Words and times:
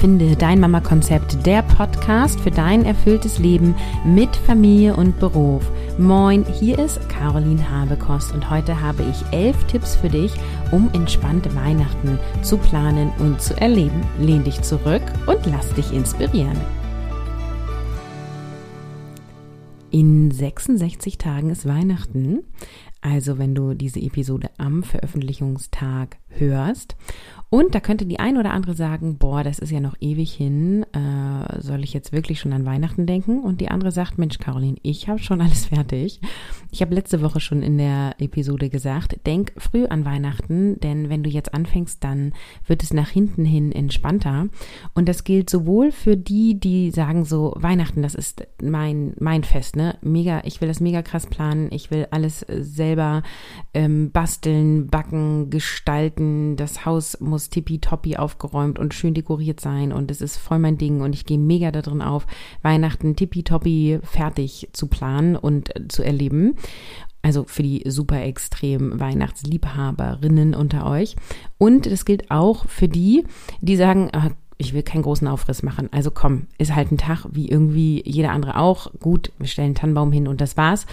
Finde 0.00 0.34
dein 0.34 0.60
Mama-Konzept, 0.60 1.44
der 1.44 1.60
Podcast 1.60 2.40
für 2.40 2.50
dein 2.50 2.86
erfülltes 2.86 3.38
Leben 3.38 3.74
mit 4.02 4.34
Familie 4.34 4.96
und 4.96 5.20
Beruf. 5.20 5.70
Moin, 5.98 6.46
hier 6.46 6.78
ist 6.78 7.06
Caroline 7.10 7.70
Habekost 7.70 8.32
und 8.32 8.48
heute 8.48 8.80
habe 8.80 9.02
ich 9.02 9.22
elf 9.30 9.62
Tipps 9.64 9.96
für 9.96 10.08
dich, 10.08 10.32
um 10.72 10.88
entspannte 10.94 11.54
Weihnachten 11.54 12.18
zu 12.40 12.56
planen 12.56 13.12
und 13.18 13.42
zu 13.42 13.54
erleben. 13.60 14.00
Lehn 14.18 14.42
dich 14.42 14.62
zurück 14.62 15.02
und 15.26 15.44
lass 15.44 15.68
dich 15.74 15.92
inspirieren. 15.92 16.56
In 19.90 20.30
66 20.30 21.18
Tagen 21.18 21.50
ist 21.50 21.66
Weihnachten, 21.68 22.44
also 23.02 23.38
wenn 23.38 23.54
du 23.54 23.74
diese 23.74 24.00
Episode 24.00 24.48
am 24.56 24.82
Veröffentlichungstag 24.82 26.16
hörst. 26.28 26.96
Und 27.50 27.74
da 27.74 27.80
könnte 27.80 28.06
die 28.06 28.20
ein 28.20 28.36
oder 28.36 28.52
andere 28.52 28.74
sagen, 28.74 29.18
boah, 29.18 29.42
das 29.42 29.58
ist 29.58 29.72
ja 29.72 29.80
noch 29.80 29.96
ewig 30.00 30.32
hin, 30.32 30.86
äh, 30.92 31.60
soll 31.60 31.82
ich 31.82 31.92
jetzt 31.92 32.12
wirklich 32.12 32.38
schon 32.38 32.52
an 32.52 32.64
Weihnachten 32.64 33.06
denken? 33.06 33.40
Und 33.40 33.60
die 33.60 33.68
andere 33.70 33.90
sagt, 33.90 34.18
Mensch, 34.18 34.38
Caroline, 34.38 34.76
ich 34.82 35.08
habe 35.08 35.18
schon 35.18 35.40
alles 35.40 35.66
fertig. 35.66 36.20
Ich 36.70 36.80
habe 36.80 36.94
letzte 36.94 37.22
Woche 37.22 37.40
schon 37.40 37.62
in 37.62 37.78
der 37.78 38.14
Episode 38.20 38.70
gesagt, 38.70 39.26
denk 39.26 39.52
früh 39.56 39.86
an 39.86 40.04
Weihnachten, 40.04 40.78
denn 40.78 41.08
wenn 41.08 41.24
du 41.24 41.30
jetzt 41.30 41.52
anfängst, 41.52 42.04
dann 42.04 42.32
wird 42.68 42.84
es 42.84 42.92
nach 42.92 43.08
hinten 43.08 43.44
hin 43.44 43.72
entspannter. 43.72 44.46
Und 44.94 45.08
das 45.08 45.24
gilt 45.24 45.50
sowohl 45.50 45.90
für 45.90 46.16
die, 46.16 46.60
die 46.60 46.92
sagen 46.92 47.24
so, 47.24 47.54
Weihnachten, 47.56 48.02
das 48.02 48.14
ist 48.14 48.46
mein, 48.62 49.14
mein 49.18 49.42
Fest, 49.42 49.74
ne? 49.74 49.98
Mega, 50.02 50.42
ich 50.44 50.60
will 50.60 50.68
das 50.68 50.78
mega 50.78 51.02
krass 51.02 51.26
planen, 51.26 51.68
ich 51.72 51.90
will 51.90 52.06
alles 52.12 52.46
selber 52.48 53.24
ähm, 53.74 54.12
basteln, 54.12 54.86
backen, 54.86 55.50
gestalten, 55.50 56.54
das 56.54 56.86
Haus 56.86 57.18
muss 57.18 57.39
muss 57.40 57.48
tippitoppi 57.48 58.18
aufgeräumt 58.18 58.78
und 58.78 58.92
schön 58.92 59.14
dekoriert 59.14 59.60
sein 59.60 59.94
und 59.94 60.10
es 60.10 60.20
ist 60.20 60.36
voll 60.36 60.58
mein 60.58 60.76
Ding 60.76 61.00
und 61.00 61.14
ich 61.14 61.24
gehe 61.24 61.38
mega 61.38 61.70
darin 61.70 62.02
auf, 62.02 62.26
Weihnachten 62.60 63.16
tippitoppi 63.16 64.00
fertig 64.02 64.68
zu 64.72 64.88
planen 64.88 65.36
und 65.36 65.74
äh, 65.74 65.88
zu 65.88 66.02
erleben. 66.02 66.56
Also 67.22 67.44
für 67.46 67.62
die 67.62 67.82
super 67.86 68.22
extrem 68.22 69.00
Weihnachtsliebhaberinnen 69.00 70.54
unter 70.54 70.86
euch. 70.86 71.16
Und 71.58 71.86
das 71.86 72.04
gilt 72.04 72.30
auch 72.30 72.66
für 72.66 72.88
die, 72.88 73.24
die 73.60 73.76
sagen, 73.76 74.10
ah, 74.12 74.30
ich 74.60 74.74
will 74.74 74.82
keinen 74.82 75.02
großen 75.02 75.26
Aufriss 75.26 75.62
machen. 75.62 75.88
Also 75.90 76.10
komm, 76.10 76.46
ist 76.58 76.74
halt 76.74 76.92
ein 76.92 76.98
Tag 76.98 77.24
wie 77.32 77.48
irgendwie 77.48 78.02
jeder 78.04 78.30
andere 78.32 78.56
auch. 78.56 78.92
Gut, 79.00 79.32
wir 79.38 79.46
stellen 79.46 79.66
einen 79.66 79.74
Tannenbaum 79.74 80.12
hin 80.12 80.28
und 80.28 80.40
das 80.40 80.56
war's. 80.56 80.86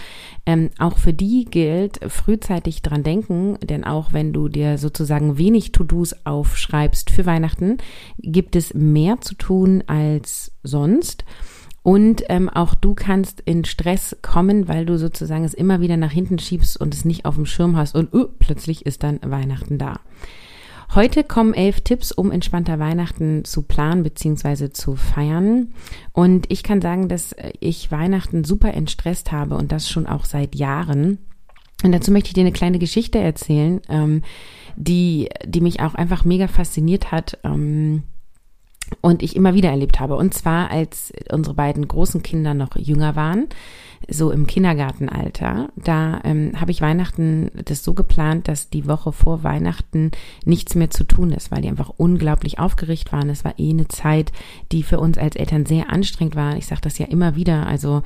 Ähm, 0.46 0.70
auch 0.78 0.96
für 0.96 1.12
die 1.12 1.44
gilt 1.44 2.00
frühzeitig 2.10 2.80
dran 2.80 3.02
denken, 3.02 3.58
denn 3.62 3.84
auch 3.84 4.12
wenn 4.14 4.32
du 4.32 4.48
dir 4.48 4.78
sozusagen 4.78 5.36
wenig 5.36 5.72
To-Dos 5.72 6.16
aufschreibst 6.24 7.10
für 7.10 7.26
Weihnachten, 7.26 7.76
gibt 8.18 8.56
es 8.56 8.72
mehr 8.72 9.20
zu 9.20 9.34
tun 9.34 9.84
als 9.86 10.52
sonst. 10.62 11.24
Und 11.82 12.24
ähm, 12.28 12.48
auch 12.48 12.74
du 12.74 12.94
kannst 12.94 13.40
in 13.42 13.64
Stress 13.64 14.16
kommen, 14.22 14.66
weil 14.68 14.86
du 14.86 14.98
sozusagen 14.98 15.44
es 15.44 15.54
immer 15.54 15.80
wieder 15.80 15.96
nach 15.96 16.10
hinten 16.10 16.38
schiebst 16.38 16.80
und 16.80 16.94
es 16.94 17.04
nicht 17.04 17.26
auf 17.26 17.34
dem 17.34 17.46
Schirm 17.46 17.76
hast 17.76 17.94
und 17.94 18.14
uh, 18.14 18.28
plötzlich 18.38 18.86
ist 18.86 19.02
dann 19.02 19.20
Weihnachten 19.22 19.78
da. 19.78 20.00
Heute 20.94 21.22
kommen 21.22 21.52
elf 21.52 21.82
Tipps, 21.82 22.12
um 22.12 22.32
entspannter 22.32 22.78
Weihnachten 22.78 23.44
zu 23.44 23.62
planen 23.62 24.02
bzw. 24.02 24.70
zu 24.70 24.96
feiern. 24.96 25.74
Und 26.12 26.50
ich 26.50 26.62
kann 26.62 26.80
sagen, 26.80 27.08
dass 27.08 27.36
ich 27.60 27.92
Weihnachten 27.92 28.42
super 28.42 28.72
entstresst 28.72 29.30
habe 29.30 29.56
und 29.56 29.70
das 29.70 29.90
schon 29.90 30.06
auch 30.06 30.24
seit 30.24 30.54
Jahren. 30.54 31.18
Und 31.84 31.92
dazu 31.92 32.10
möchte 32.10 32.28
ich 32.28 32.34
dir 32.34 32.40
eine 32.40 32.52
kleine 32.52 32.78
Geschichte 32.78 33.18
erzählen, 33.18 33.80
ähm, 33.88 34.22
die, 34.76 35.28
die 35.44 35.60
mich 35.60 35.80
auch 35.80 35.94
einfach 35.94 36.24
mega 36.24 36.48
fasziniert 36.48 37.12
hat. 37.12 37.38
Ähm, 37.44 38.04
und 39.00 39.22
ich 39.22 39.36
immer 39.36 39.54
wieder 39.54 39.70
erlebt 39.70 40.00
habe. 40.00 40.16
Und 40.16 40.34
zwar, 40.34 40.70
als 40.70 41.12
unsere 41.30 41.54
beiden 41.54 41.86
großen 41.86 42.22
Kinder 42.22 42.54
noch 42.54 42.76
jünger 42.76 43.16
waren, 43.16 43.48
so 44.08 44.30
im 44.30 44.46
Kindergartenalter, 44.46 45.70
da 45.76 46.20
ähm, 46.24 46.52
habe 46.60 46.70
ich 46.70 46.80
Weihnachten 46.80 47.50
das 47.64 47.82
so 47.82 47.94
geplant, 47.94 48.48
dass 48.48 48.70
die 48.70 48.86
Woche 48.86 49.12
vor 49.12 49.42
Weihnachten 49.42 50.12
nichts 50.44 50.74
mehr 50.74 50.90
zu 50.90 51.04
tun 51.04 51.32
ist, 51.32 51.50
weil 51.50 51.62
die 51.62 51.68
einfach 51.68 51.90
unglaublich 51.96 52.58
aufgeregt 52.58 53.12
waren. 53.12 53.28
Es 53.28 53.44
war 53.44 53.58
eh 53.58 53.70
eine 53.70 53.88
Zeit, 53.88 54.32
die 54.72 54.82
für 54.82 55.00
uns 55.00 55.18
als 55.18 55.36
Eltern 55.36 55.66
sehr 55.66 55.90
anstrengend 55.90 56.36
war. 56.36 56.56
Ich 56.56 56.66
sage 56.66 56.80
das 56.80 56.98
ja 56.98 57.06
immer 57.06 57.36
wieder. 57.36 57.66
Also 57.66 58.02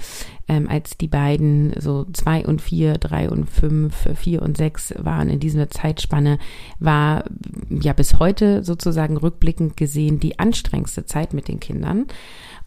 ähm, 0.48 0.68
als 0.68 0.96
die 0.96 1.08
beiden 1.08 1.72
so 1.78 2.04
zwei 2.12 2.44
und 2.46 2.60
vier, 2.60 2.94
drei 2.94 3.30
und 3.30 3.48
fünf, 3.48 4.08
vier 4.14 4.42
und 4.42 4.56
sechs 4.56 4.94
waren 4.98 5.28
in 5.28 5.40
dieser 5.40 5.70
Zeitspanne, 5.70 6.38
war 6.78 7.24
ja 7.70 7.92
bis 7.92 8.18
heute 8.18 8.64
sozusagen 8.64 9.16
rückblickend 9.16 9.76
gesehen 9.76 10.20
die 10.20 10.38
anstrengendste 10.38 11.06
Zeit 11.06 11.32
mit 11.32 11.48
den 11.48 11.60
Kindern. 11.60 12.06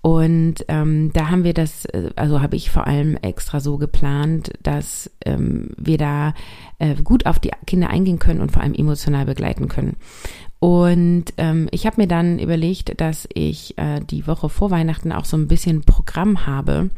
Und 0.05 0.66
ähm, 0.67 1.09
da 1.13 1.31
haben 1.31 1.43
wir 1.43 1.55
das, 1.55 1.85
äh, 1.85 2.11
also 2.16 2.39
habe 2.39 2.55
ich 2.55 2.69
vor 2.69 2.85
allem 2.85 3.17
extra 3.23 3.59
so 3.59 3.79
geplant, 3.79 4.51
dass 4.61 5.09
ähm, 5.25 5.71
wir 5.77 5.97
da 5.97 6.35
äh, 6.77 6.93
gut 6.93 7.25
auf 7.25 7.39
die 7.39 7.49
Kinder 7.66 7.89
eingehen 7.89 8.19
können 8.19 8.39
und 8.39 8.51
vor 8.51 8.61
allem 8.61 8.75
emotional 8.75 9.25
begleiten 9.25 9.67
können. 9.67 9.95
Und 10.59 11.25
ähm, 11.38 11.69
ich 11.71 11.88
habe 11.88 12.01
mir 12.01 12.07
dann 12.07 12.38
überlegt, 12.38 13.01
dass 13.01 13.27
ich 13.33 13.79
äh, 13.79 13.99
die 13.99 14.27
Woche 14.27 14.47
vor 14.47 14.69
Weihnachten 14.69 15.11
auch 15.11 15.25
so 15.25 15.38
ein 15.38 15.47
bisschen 15.47 15.81
Programm 15.81 16.45
habe, 16.45 16.91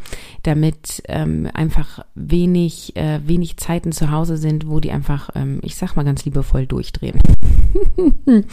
damit 0.43 1.01
ähm, 1.07 1.49
einfach 1.53 1.99
wenig, 2.13 2.95
äh, 2.97 3.21
wenig 3.25 3.55
Zeiten 3.55 3.93
zu 3.93 4.11
Hause 4.11 4.35
sind, 4.35 4.67
wo 4.67 4.81
die 4.81 4.91
einfach, 4.91 5.29
ähm, 5.33 5.59
ich 5.63 5.77
sag 5.77 5.95
mal 5.95 6.03
ganz 6.03 6.25
liebevoll, 6.25 6.67
durchdrehen. 6.67 7.19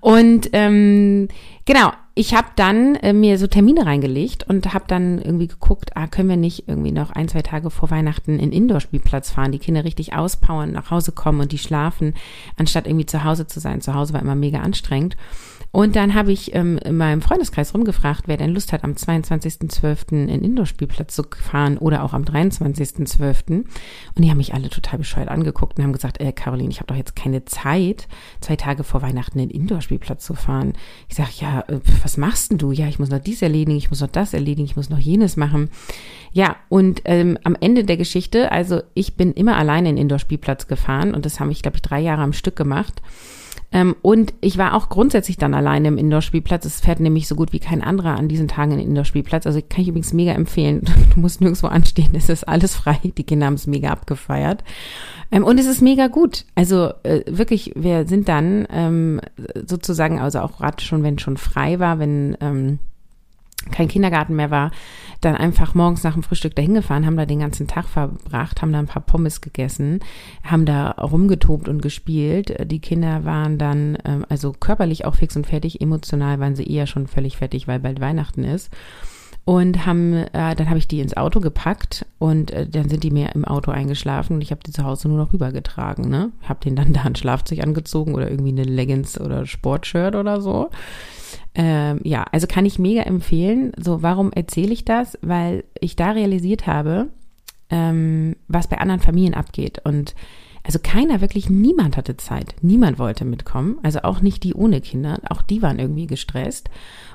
und 0.00 0.50
ähm, 0.52 1.28
genau, 1.64 1.92
ich 2.14 2.34
habe 2.34 2.48
dann 2.54 2.94
äh, 2.96 3.12
mir 3.12 3.38
so 3.38 3.46
Termine 3.46 3.86
reingelegt 3.86 4.48
und 4.48 4.72
habe 4.72 4.84
dann 4.86 5.20
irgendwie 5.20 5.48
geguckt, 5.48 5.96
ah, 5.96 6.06
können 6.06 6.28
wir 6.28 6.36
nicht 6.36 6.68
irgendwie 6.68 6.92
noch 6.92 7.10
ein, 7.10 7.28
zwei 7.28 7.42
Tage 7.42 7.70
vor 7.70 7.90
Weihnachten 7.90 8.38
in 8.38 8.52
Indoor-Spielplatz 8.52 9.30
fahren, 9.30 9.52
die 9.52 9.58
Kinder 9.58 9.84
richtig 9.84 10.14
auspowern, 10.14 10.72
nach 10.72 10.90
Hause 10.90 11.12
kommen 11.12 11.40
und 11.40 11.50
die 11.52 11.58
schlafen, 11.58 12.14
anstatt 12.56 12.86
irgendwie 12.86 13.06
zu 13.06 13.24
Hause 13.24 13.46
zu 13.46 13.58
sein. 13.58 13.80
Zu 13.80 13.94
Hause 13.94 14.12
war 14.12 14.22
immer 14.22 14.36
mega 14.36 14.60
anstrengend. 14.60 15.16
Und 15.74 15.96
dann 15.96 16.14
habe 16.14 16.30
ich 16.30 16.54
ähm, 16.54 16.78
in 16.78 16.96
meinem 16.96 17.20
Freundeskreis 17.20 17.74
rumgefragt, 17.74 18.28
wer 18.28 18.36
denn 18.36 18.54
Lust 18.54 18.72
hat, 18.72 18.84
am 18.84 18.92
22.12. 18.92 20.12
in 20.12 20.28
Indoor-Spielplatz 20.28 21.16
zu 21.16 21.24
fahren 21.24 21.78
oder 21.78 22.04
auch 22.04 22.12
am 22.12 22.22
23.12. 22.22 23.50
Und 23.50 23.66
die 24.16 24.30
haben 24.30 24.36
mich 24.36 24.54
alle 24.54 24.70
total 24.70 25.00
bescheuert 25.00 25.28
angeguckt 25.28 25.76
und 25.76 25.82
haben 25.82 25.92
gesagt, 25.92 26.20
äh, 26.20 26.30
Caroline, 26.30 26.70
ich 26.70 26.78
habe 26.78 26.86
doch 26.86 26.96
jetzt 26.96 27.16
keine 27.16 27.44
Zeit, 27.44 28.06
zwei 28.40 28.54
Tage 28.54 28.84
vor 28.84 29.02
Weihnachten 29.02 29.40
in 29.40 29.50
Indoor-Spielplatz 29.50 30.24
zu 30.24 30.34
fahren. 30.34 30.74
Ich 31.08 31.16
sage, 31.16 31.30
ja, 31.40 31.64
äh, 31.66 31.80
was 32.04 32.18
machst 32.18 32.52
denn 32.52 32.58
du? 32.58 32.70
Ja, 32.70 32.86
ich 32.86 33.00
muss 33.00 33.10
noch 33.10 33.18
dies 33.18 33.42
erledigen, 33.42 33.76
ich 33.76 33.90
muss 33.90 34.00
noch 34.00 34.06
das 34.06 34.32
erledigen, 34.32 34.66
ich 34.66 34.76
muss 34.76 34.90
noch 34.90 35.00
jenes 35.00 35.36
machen. 35.36 35.70
Ja, 36.30 36.54
und 36.68 37.02
ähm, 37.04 37.36
am 37.42 37.56
Ende 37.58 37.82
der 37.82 37.96
Geschichte, 37.96 38.52
also 38.52 38.80
ich 38.94 39.16
bin 39.16 39.32
immer 39.32 39.56
alleine 39.56 39.88
in 39.88 39.96
Indoor-Spielplatz 39.96 40.68
gefahren 40.68 41.14
und 41.14 41.26
das 41.26 41.40
habe 41.40 41.50
ich, 41.50 41.62
glaube 41.62 41.78
ich, 41.78 41.82
drei 41.82 41.98
Jahre 41.98 42.22
am 42.22 42.32
Stück 42.32 42.54
gemacht. 42.54 43.02
Ähm, 43.74 43.96
und 44.02 44.32
ich 44.40 44.56
war 44.56 44.74
auch 44.74 44.88
grundsätzlich 44.88 45.36
dann 45.36 45.52
alleine 45.52 45.88
im 45.88 45.98
Indoor-Spielplatz. 45.98 46.64
Es 46.64 46.80
fährt 46.80 47.00
nämlich 47.00 47.26
so 47.26 47.34
gut 47.34 47.52
wie 47.52 47.58
kein 47.58 47.82
anderer 47.82 48.16
an 48.16 48.28
diesen 48.28 48.46
Tagen 48.46 48.70
in 48.70 48.78
den 48.78 48.86
Indoor-Spielplatz. 48.86 49.48
Also 49.48 49.60
kann 49.68 49.82
ich 49.82 49.88
übrigens 49.88 50.12
mega 50.12 50.32
empfehlen. 50.32 50.82
Du 51.14 51.20
musst 51.20 51.40
nirgendwo 51.40 51.66
anstehen. 51.68 52.10
Es 52.14 52.28
ist 52.28 52.44
alles 52.44 52.74
frei. 52.74 52.98
Die 53.02 53.24
Kinder 53.24 53.46
haben 53.46 53.54
es 53.54 53.66
mega 53.66 53.90
abgefeiert. 53.90 54.62
Ähm, 55.32 55.44
und 55.44 55.58
es 55.58 55.66
ist 55.66 55.82
mega 55.82 56.06
gut. 56.06 56.44
Also 56.54 56.92
äh, 57.02 57.22
wirklich, 57.26 57.72
wir 57.74 58.06
sind 58.06 58.28
dann 58.28 58.66
ähm, 58.70 59.20
sozusagen, 59.66 60.20
also 60.20 60.38
auch 60.40 60.58
gerade 60.58 60.82
schon, 60.82 61.02
wenn 61.02 61.18
schon 61.18 61.36
frei 61.36 61.80
war, 61.80 61.98
wenn 61.98 62.36
ähm, 62.40 62.78
kein 63.70 63.88
Kindergarten 63.88 64.36
mehr 64.36 64.50
war, 64.50 64.70
dann 65.20 65.36
einfach 65.36 65.74
morgens 65.74 66.02
nach 66.02 66.14
dem 66.14 66.22
Frühstück 66.22 66.54
dahin 66.54 66.74
gefahren, 66.74 67.06
haben 67.06 67.16
da 67.16 67.26
den 67.26 67.40
ganzen 67.40 67.66
Tag 67.66 67.86
verbracht, 67.86 68.60
haben 68.60 68.72
da 68.72 68.78
ein 68.78 68.86
paar 68.86 69.02
Pommes 69.02 69.40
gegessen, 69.40 70.00
haben 70.42 70.66
da 70.66 70.90
rumgetobt 70.90 71.68
und 71.68 71.82
gespielt. 71.82 72.54
Die 72.70 72.80
Kinder 72.80 73.24
waren 73.24 73.58
dann 73.58 73.98
ähm, 74.04 74.26
also 74.28 74.52
körperlich 74.52 75.04
auch 75.04 75.14
fix 75.14 75.36
und 75.36 75.46
fertig, 75.46 75.80
emotional 75.80 76.40
waren 76.40 76.56
sie 76.56 76.64
eher 76.64 76.86
schon 76.86 77.06
völlig 77.06 77.36
fertig, 77.36 77.66
weil 77.68 77.80
bald 77.80 78.00
Weihnachten 78.00 78.44
ist. 78.44 78.70
Und 79.46 79.84
haben, 79.84 80.14
äh, 80.14 80.54
dann 80.54 80.70
habe 80.70 80.78
ich 80.78 80.88
die 80.88 81.00
ins 81.00 81.18
Auto 81.18 81.40
gepackt 81.40 82.06
und 82.18 82.50
äh, 82.50 82.66
dann 82.66 82.88
sind 82.88 83.04
die 83.04 83.10
mir 83.10 83.34
im 83.34 83.44
Auto 83.44 83.70
eingeschlafen 83.70 84.36
und 84.36 84.40
ich 84.40 84.50
habe 84.50 84.62
die 84.66 84.72
zu 84.72 84.84
Hause 84.84 85.08
nur 85.08 85.18
noch 85.18 85.34
rübergetragen. 85.34 86.08
Ne? 86.08 86.32
Habe 86.48 86.60
den 86.64 86.76
dann 86.76 86.94
da 86.94 87.02
ein 87.02 87.14
Schlafzeug 87.14 87.62
angezogen 87.62 88.14
oder 88.14 88.30
irgendwie 88.30 88.52
eine 88.52 88.64
Leggings 88.64 89.20
oder 89.20 89.44
Sportshirt 89.44 90.14
oder 90.14 90.40
so. 90.40 90.70
Ähm, 91.54 92.00
ja, 92.02 92.24
also 92.32 92.46
kann 92.46 92.66
ich 92.66 92.78
mega 92.78 93.02
empfehlen. 93.02 93.72
So, 93.78 94.02
warum 94.02 94.32
erzähle 94.32 94.72
ich 94.72 94.84
das? 94.84 95.18
Weil 95.22 95.64
ich 95.80 95.96
da 95.96 96.10
realisiert 96.10 96.66
habe, 96.66 97.08
ähm, 97.70 98.36
was 98.48 98.68
bei 98.68 98.78
anderen 98.78 99.00
Familien 99.00 99.34
abgeht. 99.34 99.80
Und 99.84 100.14
also 100.64 100.78
keiner, 100.82 101.20
wirklich 101.20 101.50
niemand 101.50 101.96
hatte 101.96 102.16
Zeit. 102.16 102.56
Niemand 102.62 102.98
wollte 102.98 103.24
mitkommen. 103.24 103.78
Also 103.82 104.00
auch 104.02 104.20
nicht 104.20 104.42
die 104.42 104.54
ohne 104.54 104.80
Kinder. 104.80 105.20
Auch 105.28 105.42
die 105.42 105.60
waren 105.62 105.78
irgendwie 105.78 106.06
gestresst. 106.06 106.70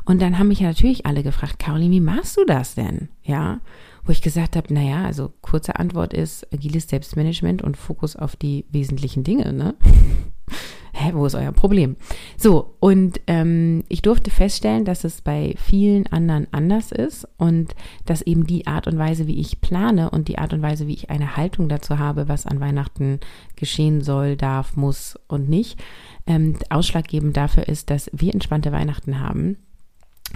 Und 0.06 0.22
dann 0.22 0.38
haben 0.38 0.50
mich 0.50 0.60
ja 0.60 0.68
natürlich 0.68 1.06
alle 1.06 1.24
gefragt, 1.24 1.60
Caroline, 1.60 1.96
wie 1.96 2.00
machst 2.00 2.38
du 2.38 2.46
das 2.46 2.76
denn? 2.76 3.10
Ja, 3.24 3.60
wo 4.06 4.12
ich 4.12 4.22
gesagt 4.22 4.56
habe, 4.56 4.74
naja, 4.74 5.04
also 5.04 5.34
kurze 5.42 5.78
Antwort 5.78 6.14
ist 6.14 6.52
agiles 6.54 6.88
Selbstmanagement 6.88 7.62
und 7.62 7.76
Fokus 7.76 8.16
auf 8.16 8.36
die 8.36 8.66
wesentlichen 8.72 9.24
Dinge, 9.24 9.52
ne? 9.52 9.76
hä, 10.94 11.12
wo 11.14 11.26
ist 11.26 11.36
euer 11.36 11.52
Problem? 11.52 11.96
So, 12.42 12.74
und 12.80 13.20
ähm, 13.28 13.84
ich 13.90 14.02
durfte 14.02 14.32
feststellen, 14.32 14.86
dass 14.86 15.04
es 15.04 15.20
bei 15.20 15.56
vielen 15.58 16.08
anderen 16.08 16.48
anders 16.54 16.94
ist 16.94 17.28
und 17.36 17.76
dass 18.06 18.22
eben 18.22 18.48
die 18.48 18.66
Art 18.66 18.88
und 18.88 18.98
Weise, 18.98 19.28
wie 19.28 19.42
ich 19.42 19.60
plane 19.60 20.10
und 20.10 20.30
die 20.30 20.38
Art 20.38 20.54
und 20.54 20.62
Weise, 20.62 20.88
wie 20.88 20.94
ich 20.94 21.10
eine 21.10 21.36
Haltung 21.36 21.68
dazu 21.68 22.00
habe, 22.00 22.30
was 22.30 22.46
an 22.46 22.62
Weihnachten 22.62 23.20
geschehen 23.58 24.00
soll, 24.00 24.38
darf, 24.38 24.78
muss 24.78 25.20
und 25.28 25.50
nicht, 25.50 25.84
ähm, 26.28 26.56
ausschlaggebend 26.70 27.36
dafür 27.36 27.68
ist, 27.68 27.90
dass 27.90 28.10
wir 28.14 28.34
entspannte 28.34 28.72
Weihnachten 28.72 29.20
haben. 29.20 29.58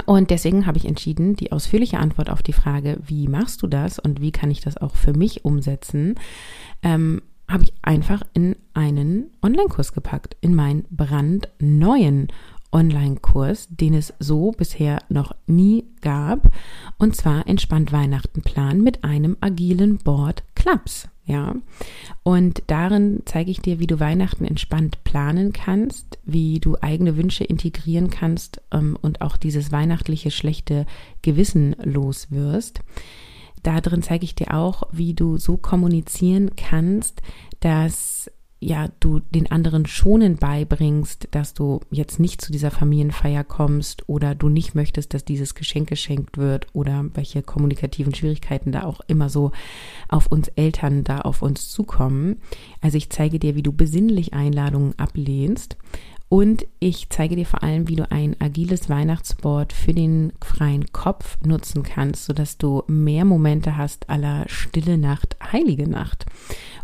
Und 0.05 0.29
deswegen 0.29 0.65
habe 0.65 0.77
ich 0.77 0.85
entschieden, 0.85 1.37
die 1.37 1.53
ausführliche 1.53 1.99
Antwort 1.99 2.29
auf 2.29 2.43
die 2.43 2.51
Frage, 2.51 2.99
wie 3.05 3.29
machst 3.29 3.61
du 3.61 3.67
das 3.67 3.97
und 3.97 4.19
wie 4.19 4.33
kann 4.33 4.51
ich 4.51 4.59
das 4.59 4.75
auch 4.75 4.97
für 4.97 5.13
mich 5.13 5.45
umsetzen, 5.45 6.15
ähm, 6.81 7.21
habe 7.47 7.63
ich 7.63 7.73
einfach 7.81 8.23
in 8.33 8.55
einen 8.73 9.31
Online-Kurs 9.41 9.93
gepackt, 9.93 10.35
in 10.41 10.55
meinen 10.55 10.85
brandneuen 10.89 12.27
Online-Kurs, 12.71 13.67
den 13.69 13.93
es 13.93 14.13
so 14.19 14.51
bisher 14.51 14.99
noch 15.09 15.33
nie 15.45 15.85
gab, 16.01 16.49
und 16.97 17.15
zwar 17.15 17.47
Entspannt 17.47 17.91
Weihnachten 17.91 18.41
Plan 18.41 18.81
mit 18.81 19.03
einem 19.03 19.37
agilen 19.39 19.99
Board 19.99 20.43
Clubs. 20.55 21.07
Ja, 21.25 21.55
und 22.23 22.63
darin 22.67 23.21
zeige 23.23 23.49
ich 23.49 23.61
dir, 23.61 23.79
wie 23.79 23.87
du 23.87 24.01
Weihnachten 24.01 24.43
entspannt 24.43 25.05
planen 25.05 25.53
kannst, 25.53 26.19
wie 26.25 26.59
du 26.59 26.75
eigene 26.81 27.15
Wünsche 27.15 27.45
integrieren 27.45 28.09
kannst 28.09 28.61
ähm, 28.71 28.97
und 29.01 29.21
auch 29.21 29.37
dieses 29.37 29.71
weihnachtliche 29.71 30.31
schlechte 30.31 30.85
Gewissen 31.21 31.77
los 31.81 32.29
wirst. 32.29 32.81
Da 33.63 33.81
drin 33.81 34.03
zeige 34.03 34.25
ich 34.25 34.35
dir 34.35 34.53
auch, 34.53 34.83
wie 34.91 35.13
du 35.13 35.37
so 35.37 35.57
kommunizieren 35.57 36.51
kannst, 36.55 37.21
dass 37.61 38.29
ja, 38.63 38.87
du 39.01 39.19
den 39.19 39.51
anderen 39.51 39.85
schonend 39.85 40.39
beibringst, 40.39 41.27
dass 41.31 41.53
du 41.53 41.81
jetzt 41.91 42.19
nicht 42.19 42.39
zu 42.39 42.51
dieser 42.51 42.71
Familienfeier 42.71 43.43
kommst 43.43 44.07
oder 44.07 44.35
du 44.35 44.47
nicht 44.47 44.73
möchtest, 44.73 45.13
dass 45.13 45.25
dieses 45.25 45.53
Geschenk 45.53 45.89
geschenkt 45.89 46.37
wird 46.37 46.67
oder 46.71 47.05
welche 47.13 47.43
kommunikativen 47.43 48.15
Schwierigkeiten 48.15 48.71
da 48.71 48.83
auch 48.83 49.01
immer 49.07 49.29
so 49.29 49.51
auf 50.07 50.27
uns 50.27 50.47
Eltern 50.49 51.03
da 51.03 51.19
auf 51.19 51.41
uns 51.41 51.69
zukommen. 51.69 52.37
Also 52.79 52.97
ich 52.97 53.09
zeige 53.09 53.37
dir, 53.37 53.55
wie 53.55 53.63
du 53.63 53.73
besinnlich 53.73 54.33
Einladungen 54.33 54.97
ablehnst 54.97 55.75
und 56.29 56.65
ich 56.79 57.09
zeige 57.09 57.35
dir 57.35 57.45
vor 57.45 57.61
allem, 57.61 57.87
wie 57.87 57.95
du 57.95 58.09
ein 58.11 58.35
agiles 58.39 58.89
Weihnachtsboard 58.89 59.71
für 59.71 59.93
den 59.93 60.33
freien 60.43 60.91
Kopf 60.91 61.37
nutzen 61.45 61.83
kannst, 61.83 62.25
sodass 62.25 62.57
du 62.57 62.83
mehr 62.87 63.23
Momente 63.23 63.77
hast 63.77 64.09
aller 64.09 64.45
stille 64.47 64.97
Nacht, 64.97 65.37
heilige 65.51 65.87
Nacht. 65.87 66.25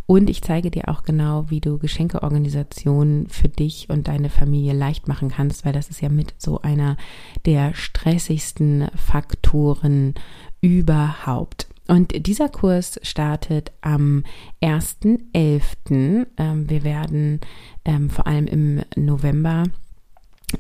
Und 0.06 0.30
ich 0.30 0.42
zeige 0.42 0.70
dir 0.70 0.88
auch 0.88 1.04
genau, 1.04 1.50
wie 1.50 1.62
du 1.62 1.80
Geschenkeorganisationen 1.80 3.28
für 3.30 3.50
dich 3.50 3.90
und 3.90 4.08
deine 4.08 4.30
Familie 4.30 4.74
leicht 4.74 5.08
machen 5.08 5.30
kannst, 5.30 5.66
weil 5.66 5.74
das 5.74 5.90
ist 5.90 6.02
ja 6.02 6.10
mit 6.10 6.36
so 6.38 6.62
einer 6.62 6.98
der 7.46 7.74
stressigsten 7.74 8.88
Faktoren 8.96 10.14
überhaupt. 10.62 11.68
Und 11.90 12.28
dieser 12.28 12.50
Kurs 12.50 13.00
startet 13.02 13.72
am 13.82 14.24
1.11. 14.62 16.28
Ähm, 16.38 16.70
wir 16.70 16.84
werden 16.84 17.42
ähm, 17.84 18.12
vor 18.12 18.28
allem 18.28 18.46
im 18.46 18.84
November 18.96 19.64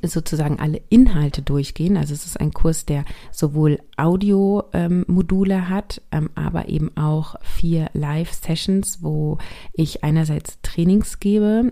sozusagen 0.04 0.60
alle 0.60 0.82
Inhalte 0.90 1.42
durchgehen. 1.42 1.98
Also 1.98 2.14
es 2.14 2.26
ist 2.26 2.40
ein 2.40 2.52
Kurs, 2.52 2.86
der 2.86 3.06
sowohl 3.32 3.80
Audio-Module 3.98 5.56
ähm, 5.56 5.70
hat, 5.70 6.02
ähm, 6.12 6.30
aber 6.36 6.70
eben 6.70 6.96
auch 6.96 7.36
vier 7.42 7.90
Live-Sessions, 7.94 9.00
wo 9.02 9.38
ich 9.74 10.04
einerseits 10.04 10.60
Trainings 10.62 11.20
gebe, 11.20 11.72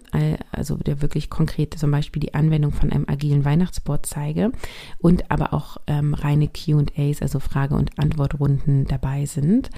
also 0.52 0.78
der 0.78 1.02
wirklich 1.02 1.30
konkret 1.30 1.78
zum 1.78 1.92
Beispiel 1.92 2.20
die 2.20 2.34
Anwendung 2.34 2.72
von 2.72 2.92
einem 2.92 3.06
agilen 3.08 3.46
Weihnachtsboard 3.46 4.06
zeige 4.06 4.52
und 5.00 5.30
aber 5.32 5.54
auch 5.54 5.78
ähm, 5.88 6.14
reine 6.14 6.48
Q&As, 6.48 7.22
also 7.22 7.40
Frage- 7.40 7.76
und 7.76 7.98
Antwortrunden 8.00 8.86
dabei 8.86 9.26
sind. 9.26 9.70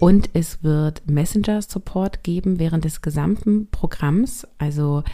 Und 0.00 0.30
es 0.32 0.62
wird 0.62 1.08
Messenger-Support 1.08 2.24
geben 2.24 2.58
während 2.58 2.84
des 2.84 3.00
gesamten 3.00 3.70
Programms. 3.70 4.46
Also 4.58 5.04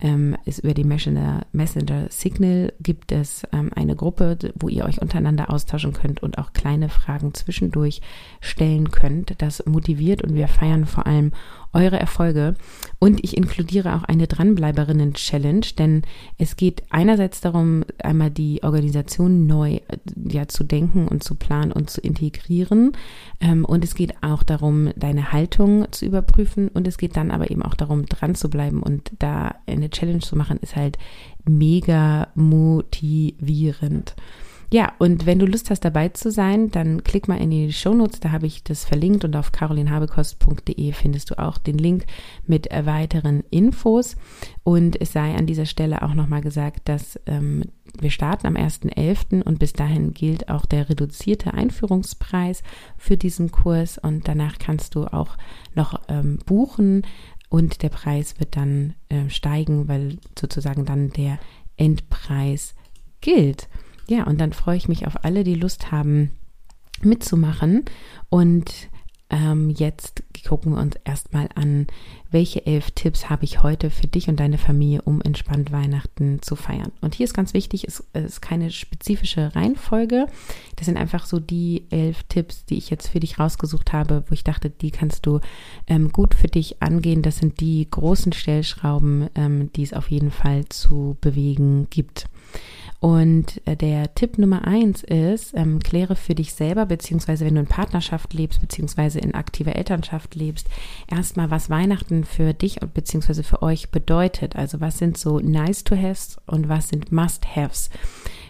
ähm, 0.00 0.36
ist 0.44 0.60
über 0.60 0.74
die 0.74 0.84
Messenger, 0.84 1.46
Messenger 1.52 2.06
Signal 2.10 2.72
gibt 2.80 3.10
es 3.10 3.42
ähm, 3.52 3.70
eine 3.74 3.96
Gruppe, 3.96 4.38
wo 4.54 4.68
ihr 4.68 4.84
euch 4.84 5.02
untereinander 5.02 5.50
austauschen 5.50 5.92
könnt 5.92 6.22
und 6.22 6.38
auch 6.38 6.52
kleine 6.52 6.88
Fragen 6.88 7.34
zwischendurch 7.34 8.00
stellen 8.40 8.90
könnt. 8.90 9.34
Das 9.42 9.64
motiviert 9.66 10.22
und 10.22 10.34
wir 10.34 10.48
feiern 10.48 10.86
vor 10.86 11.06
allem 11.06 11.32
eure 11.72 11.98
Erfolge. 11.98 12.54
Und 12.98 13.22
ich 13.22 13.36
inkludiere 13.36 13.94
auch 13.94 14.02
eine 14.04 14.26
Dranbleiberinnen-Challenge, 14.26 15.66
denn 15.78 16.02
es 16.36 16.56
geht 16.56 16.82
einerseits 16.90 17.40
darum, 17.40 17.84
einmal 18.02 18.30
die 18.30 18.62
Organisation 18.62 19.46
neu 19.46 19.74
äh, 19.74 19.80
ja, 20.28 20.48
zu 20.48 20.64
denken 20.64 21.08
und 21.08 21.22
zu 21.22 21.34
planen 21.34 21.72
und 21.72 21.90
zu 21.90 22.00
integrieren. 22.00 22.92
Ähm, 23.40 23.64
und 23.64 23.84
es 23.84 23.94
geht 23.94 24.22
auch 24.22 24.42
darum, 24.42 24.90
deine 24.96 25.32
Haltung 25.32 25.86
zu 25.92 26.06
überprüfen. 26.06 26.68
Und 26.68 26.88
es 26.88 26.98
geht 26.98 27.16
dann 27.16 27.30
aber 27.30 27.50
eben 27.50 27.62
auch 27.62 27.74
darum, 27.74 28.06
dran 28.06 28.34
zu 28.34 28.50
bleiben 28.50 28.82
und 28.82 29.12
da 29.18 29.54
eine 29.66 29.90
Challenge 29.90 30.20
zu 30.20 30.36
machen, 30.36 30.58
ist 30.60 30.76
halt 30.76 30.98
mega 31.44 32.28
motivierend. 32.34 34.14
Ja, 34.70 34.92
und 34.98 35.24
wenn 35.24 35.38
du 35.38 35.46
Lust 35.46 35.70
hast, 35.70 35.80
dabei 35.80 36.10
zu 36.10 36.30
sein, 36.30 36.70
dann 36.70 37.02
klick 37.02 37.26
mal 37.26 37.40
in 37.40 37.50
die 37.50 37.72
Shownotes, 37.72 38.20
da 38.20 38.32
habe 38.32 38.46
ich 38.46 38.62
das 38.64 38.84
verlinkt 38.84 39.24
und 39.24 39.34
auf 39.34 39.50
carolinhabekost.de 39.50 40.92
findest 40.92 41.30
du 41.30 41.38
auch 41.38 41.56
den 41.56 41.78
Link 41.78 42.04
mit 42.46 42.68
weiteren 42.70 43.44
Infos. 43.50 44.16
Und 44.64 45.00
es 45.00 45.14
sei 45.14 45.34
an 45.34 45.46
dieser 45.46 45.64
Stelle 45.64 46.02
auch 46.02 46.12
nochmal 46.12 46.42
gesagt, 46.42 46.88
dass 46.88 47.18
ähm, 47.24 47.64
wir 47.98 48.10
starten 48.10 48.46
am 48.46 48.56
1.11. 48.56 49.42
und 49.42 49.58
bis 49.58 49.72
dahin 49.72 50.12
gilt 50.12 50.50
auch 50.50 50.66
der 50.66 50.90
reduzierte 50.90 51.54
Einführungspreis 51.54 52.62
für 52.98 53.16
diesen 53.16 53.50
Kurs 53.50 53.96
und 53.96 54.28
danach 54.28 54.58
kannst 54.58 54.94
du 54.94 55.06
auch 55.06 55.38
noch 55.74 55.98
ähm, 56.08 56.40
buchen 56.44 57.06
und 57.48 57.82
der 57.82 57.88
Preis 57.88 58.38
wird 58.38 58.54
dann 58.56 58.94
äh, 59.08 59.30
steigen, 59.30 59.88
weil 59.88 60.18
sozusagen 60.38 60.84
dann 60.84 61.08
der 61.08 61.38
Endpreis 61.78 62.74
gilt. 63.22 63.68
Ja, 64.08 64.24
und 64.24 64.40
dann 64.40 64.52
freue 64.52 64.76
ich 64.76 64.88
mich 64.88 65.06
auf 65.06 65.24
alle, 65.24 65.44
die 65.44 65.54
Lust 65.54 65.92
haben, 65.92 66.32
mitzumachen. 67.02 67.84
Und 68.30 68.88
ähm, 69.30 69.68
jetzt 69.68 70.22
gucken 70.46 70.72
wir 70.72 70.80
uns 70.80 70.96
erstmal 71.04 71.50
an, 71.54 71.86
welche 72.30 72.64
elf 72.64 72.92
Tipps 72.92 73.28
habe 73.28 73.44
ich 73.44 73.62
heute 73.62 73.90
für 73.90 74.06
dich 74.06 74.28
und 74.28 74.40
deine 74.40 74.56
Familie, 74.56 75.02
um 75.02 75.20
entspannt 75.20 75.70
Weihnachten 75.70 76.40
zu 76.40 76.56
feiern. 76.56 76.92
Und 77.02 77.14
hier 77.14 77.24
ist 77.24 77.34
ganz 77.34 77.52
wichtig, 77.52 77.86
es 77.86 78.02
ist 78.14 78.40
keine 78.40 78.70
spezifische 78.70 79.54
Reihenfolge. 79.54 80.26
Das 80.76 80.86
sind 80.86 80.96
einfach 80.96 81.26
so 81.26 81.40
die 81.40 81.84
elf 81.90 82.22
Tipps, 82.24 82.64
die 82.64 82.78
ich 82.78 82.88
jetzt 82.88 83.08
für 83.08 83.20
dich 83.20 83.38
rausgesucht 83.38 83.92
habe, 83.92 84.24
wo 84.28 84.32
ich 84.32 84.44
dachte, 84.44 84.70
die 84.70 84.90
kannst 84.90 85.26
du 85.26 85.40
ähm, 85.86 86.10
gut 86.10 86.34
für 86.34 86.48
dich 86.48 86.82
angehen. 86.82 87.20
Das 87.20 87.36
sind 87.36 87.60
die 87.60 87.86
großen 87.90 88.32
Stellschrauben, 88.32 89.28
ähm, 89.34 89.70
die 89.74 89.82
es 89.82 89.92
auf 89.92 90.10
jeden 90.10 90.30
Fall 90.30 90.66
zu 90.70 91.18
bewegen 91.20 91.88
gibt. 91.90 92.26
Und 93.00 93.60
äh, 93.64 93.76
der 93.76 94.14
Tipp 94.14 94.38
Nummer 94.38 94.66
eins 94.66 95.04
ist, 95.04 95.54
ähm, 95.54 95.78
kläre 95.78 96.16
für 96.16 96.34
dich 96.34 96.52
selber, 96.52 96.84
beziehungsweise 96.84 97.44
wenn 97.44 97.54
du 97.54 97.60
in 97.60 97.66
Partnerschaft 97.66 98.34
lebst, 98.34 98.60
beziehungsweise 98.60 99.20
in 99.20 99.34
aktiver 99.34 99.76
Elternschaft 99.76 100.34
lebst, 100.34 100.68
erstmal, 101.08 101.50
was 101.50 101.70
Weihnachten 101.70 102.24
für 102.24 102.54
dich 102.54 102.80
beziehungsweise 102.94 103.44
für 103.44 103.62
euch 103.62 103.90
bedeutet. 103.90 104.56
Also 104.56 104.80
was 104.80 104.98
sind 104.98 105.16
so 105.16 105.38
nice 105.38 105.84
to 105.84 105.96
haves 105.96 106.38
und 106.46 106.68
was 106.68 106.88
sind 106.88 107.12
must 107.12 107.54
haves. 107.54 107.90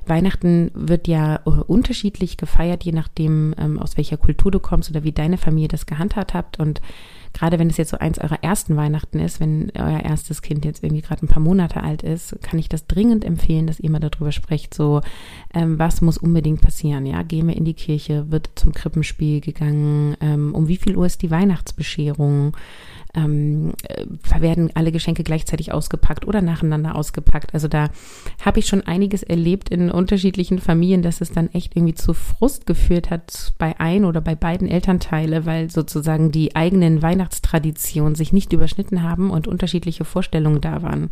Weihnachten 0.06 0.70
wird 0.74 1.08
ja 1.08 1.36
äh, 1.44 1.50
unterschiedlich 1.50 2.38
gefeiert, 2.38 2.84
je 2.84 2.92
nachdem, 2.92 3.54
ähm, 3.58 3.78
aus 3.78 3.98
welcher 3.98 4.16
Kultur 4.16 4.50
du 4.50 4.60
kommst 4.60 4.88
oder 4.90 5.04
wie 5.04 5.12
deine 5.12 5.36
Familie 5.36 5.68
das 5.68 5.84
gehandhabt 5.84 6.32
habt. 6.32 6.58
Und 6.58 6.80
gerade 7.32 7.58
wenn 7.58 7.70
es 7.70 7.76
jetzt 7.76 7.90
so 7.90 7.98
eins 7.98 8.18
eurer 8.18 8.42
ersten 8.42 8.76
Weihnachten 8.76 9.18
ist, 9.18 9.40
wenn 9.40 9.70
euer 9.74 10.00
erstes 10.00 10.42
Kind 10.42 10.64
jetzt 10.64 10.82
irgendwie 10.82 11.02
gerade 11.02 11.24
ein 11.24 11.28
paar 11.28 11.42
Monate 11.42 11.82
alt 11.82 12.02
ist, 12.02 12.36
kann 12.42 12.58
ich 12.58 12.68
das 12.68 12.86
dringend 12.86 13.24
empfehlen, 13.24 13.66
dass 13.66 13.80
ihr 13.80 13.90
mal 13.90 14.00
darüber 14.00 14.32
sprecht, 14.32 14.74
so 14.74 15.00
ähm, 15.54 15.78
was 15.78 16.00
muss 16.00 16.18
unbedingt 16.18 16.60
passieren, 16.60 17.06
ja, 17.06 17.22
gehen 17.22 17.48
wir 17.48 17.56
in 17.56 17.64
die 17.64 17.74
Kirche, 17.74 18.30
wird 18.30 18.50
zum 18.54 18.72
Krippenspiel 18.72 19.40
gegangen, 19.40 20.16
ähm, 20.20 20.54
um 20.54 20.68
wie 20.68 20.76
viel 20.76 20.96
Uhr 20.96 21.06
ist 21.06 21.22
die 21.22 21.30
Weihnachtsbescherung, 21.30 22.56
ähm, 23.14 23.72
äh, 23.82 24.04
werden 24.40 24.70
alle 24.74 24.92
Geschenke 24.92 25.22
gleichzeitig 25.22 25.72
ausgepackt 25.72 26.26
oder 26.26 26.42
nacheinander 26.42 26.94
ausgepackt. 26.94 27.54
Also 27.54 27.68
da 27.68 27.90
habe 28.44 28.58
ich 28.58 28.66
schon 28.66 28.82
einiges 28.82 29.22
erlebt 29.22 29.68
in 29.68 29.90
unterschiedlichen 29.90 30.58
Familien, 30.58 31.02
dass 31.02 31.20
es 31.20 31.32
dann 31.32 31.48
echt 31.52 31.76
irgendwie 31.76 31.94
zu 31.94 32.14
Frust 32.14 32.66
geführt 32.66 33.10
hat 33.10 33.52
bei 33.58 33.78
ein 33.80 34.04
oder 34.04 34.20
bei 34.20 34.34
beiden 34.34 34.68
Elternteile, 34.68 35.46
weil 35.46 35.70
sozusagen 35.70 36.30
die 36.30 36.54
eigenen 36.54 37.02
Weihnachtstraditionen 37.02 38.14
sich 38.14 38.32
nicht 38.32 38.52
überschnitten 38.52 39.02
haben 39.02 39.30
und 39.30 39.48
unterschiedliche 39.48 40.04
Vorstellungen 40.04 40.60
da 40.60 40.82
waren. 40.82 41.10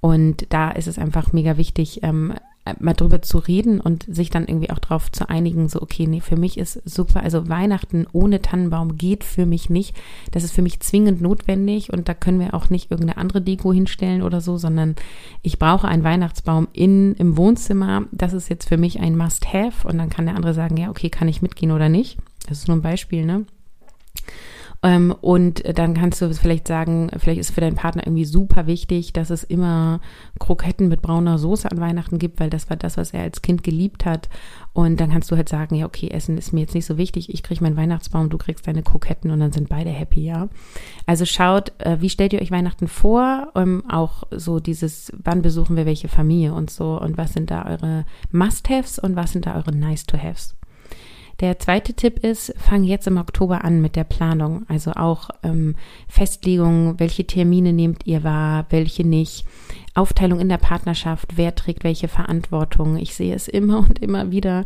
Und 0.00 0.46
da 0.50 0.70
ist 0.70 0.88
es 0.88 0.98
einfach 0.98 1.32
mega 1.32 1.56
wichtig, 1.56 2.00
ähm, 2.02 2.32
äh, 2.32 2.40
mal 2.78 2.94
drüber 2.94 3.22
zu 3.22 3.38
reden 3.38 3.80
und 3.80 4.04
sich 4.08 4.30
dann 4.30 4.46
irgendwie 4.46 4.70
auch 4.70 4.78
darauf 4.78 5.10
zu 5.10 5.28
einigen, 5.28 5.68
so, 5.68 5.82
okay, 5.82 6.06
nee, 6.06 6.20
für 6.20 6.36
mich 6.36 6.58
ist 6.58 6.80
super, 6.84 7.22
also 7.22 7.48
Weihnachten 7.48 8.06
ohne 8.12 8.40
Tannenbaum 8.40 8.96
geht 8.96 9.24
für 9.24 9.46
mich 9.46 9.68
nicht. 9.68 9.96
Das 10.30 10.44
ist 10.44 10.52
für 10.52 10.62
mich 10.62 10.78
zwingend 10.80 11.20
notwendig 11.20 11.92
und 11.92 12.08
da 12.08 12.14
können 12.14 12.38
wir 12.38 12.54
auch 12.54 12.70
nicht 12.70 12.90
irgendeine 12.90 13.18
andere 13.18 13.42
Deko 13.42 13.72
hinstellen 13.72 14.22
oder 14.22 14.40
so, 14.40 14.58
sondern 14.58 14.94
ich 15.42 15.58
brauche 15.58 15.88
einen 15.88 16.04
Weihnachtsbaum 16.04 16.68
in, 16.72 17.14
im 17.14 17.36
Wohnzimmer. 17.36 18.04
Das 18.12 18.32
ist 18.32 18.48
jetzt 18.48 18.68
für 18.68 18.76
mich 18.76 19.00
ein 19.00 19.16
Must-Have 19.16 19.88
und 19.88 19.98
dann 19.98 20.10
kann 20.10 20.26
der 20.26 20.36
andere 20.36 20.54
sagen, 20.54 20.76
ja, 20.76 20.88
okay, 20.90 21.10
kann 21.10 21.28
ich 21.28 21.42
mitgehen 21.42 21.72
oder 21.72 21.88
nicht. 21.88 22.18
Das 22.48 22.58
ist 22.58 22.68
nur 22.68 22.76
ein 22.76 22.82
Beispiel, 22.82 23.24
ne? 23.24 23.44
Ähm, 24.84 25.14
und 25.20 25.62
dann 25.78 25.94
kannst 25.94 26.20
du 26.20 26.34
vielleicht 26.34 26.66
sagen, 26.66 27.10
vielleicht 27.16 27.38
ist 27.38 27.52
für 27.52 27.60
deinen 27.60 27.76
Partner 27.76 28.04
irgendwie 28.04 28.24
super 28.24 28.66
wichtig, 28.66 29.12
dass 29.12 29.30
es 29.30 29.44
immer 29.44 30.00
Kroketten 30.40 30.88
mit 30.88 31.02
brauner 31.02 31.38
Soße 31.38 31.70
an 31.70 31.80
Weihnachten 31.80 32.18
gibt, 32.18 32.40
weil 32.40 32.50
das 32.50 32.68
war 32.68 32.76
das, 32.76 32.96
was 32.96 33.12
er 33.12 33.22
als 33.22 33.42
Kind 33.42 33.62
geliebt 33.62 34.04
hat. 34.04 34.28
Und 34.72 34.98
dann 35.00 35.10
kannst 35.10 35.30
du 35.30 35.36
halt 35.36 35.48
sagen, 35.48 35.76
ja, 35.76 35.86
okay, 35.86 36.08
Essen 36.08 36.36
ist 36.36 36.52
mir 36.52 36.62
jetzt 36.62 36.74
nicht 36.74 36.86
so 36.86 36.96
wichtig. 36.96 37.32
Ich 37.32 37.42
kriege 37.42 37.62
meinen 37.62 37.76
Weihnachtsbaum, 37.76 38.28
du 38.28 38.38
kriegst 38.38 38.66
deine 38.66 38.82
Kroketten 38.82 39.30
und 39.30 39.38
dann 39.38 39.52
sind 39.52 39.68
beide 39.68 39.90
happy, 39.90 40.24
ja. 40.24 40.48
Also 41.06 41.26
schaut, 41.26 41.72
äh, 41.78 42.00
wie 42.00 42.10
stellt 42.10 42.32
ihr 42.32 42.42
euch 42.42 42.50
Weihnachten 42.50 42.88
vor? 42.88 43.52
Ähm, 43.54 43.84
auch 43.88 44.24
so 44.30 44.58
dieses, 44.58 45.12
wann 45.22 45.42
besuchen 45.42 45.76
wir 45.76 45.86
welche 45.86 46.08
Familie 46.08 46.54
und 46.54 46.70
so 46.70 47.00
und 47.00 47.16
was 47.16 47.34
sind 47.34 47.50
da 47.50 47.66
eure 47.66 48.04
Must-Haves 48.32 48.98
und 48.98 49.14
was 49.14 49.32
sind 49.32 49.46
da 49.46 49.54
eure 49.56 49.72
Nice-to-Haves? 49.72 50.56
Der 51.42 51.58
zweite 51.58 51.92
Tipp 51.94 52.20
ist, 52.20 52.54
fang 52.56 52.84
jetzt 52.84 53.08
im 53.08 53.16
Oktober 53.16 53.64
an 53.64 53.82
mit 53.82 53.96
der 53.96 54.04
Planung. 54.04 54.64
Also 54.68 54.92
auch 54.92 55.28
ähm, 55.42 55.74
Festlegung, 56.08 57.00
welche 57.00 57.26
Termine 57.26 57.72
nehmt 57.72 58.06
ihr 58.06 58.22
wahr, 58.22 58.66
welche 58.70 59.04
nicht. 59.04 59.44
Aufteilung 59.92 60.38
in 60.38 60.48
der 60.48 60.58
Partnerschaft, 60.58 61.36
wer 61.36 61.52
trägt 61.56 61.82
welche 61.82 62.06
Verantwortung. 62.06 62.96
Ich 62.96 63.16
sehe 63.16 63.34
es 63.34 63.48
immer 63.48 63.78
und 63.88 63.98
immer 63.98 64.30
wieder 64.30 64.64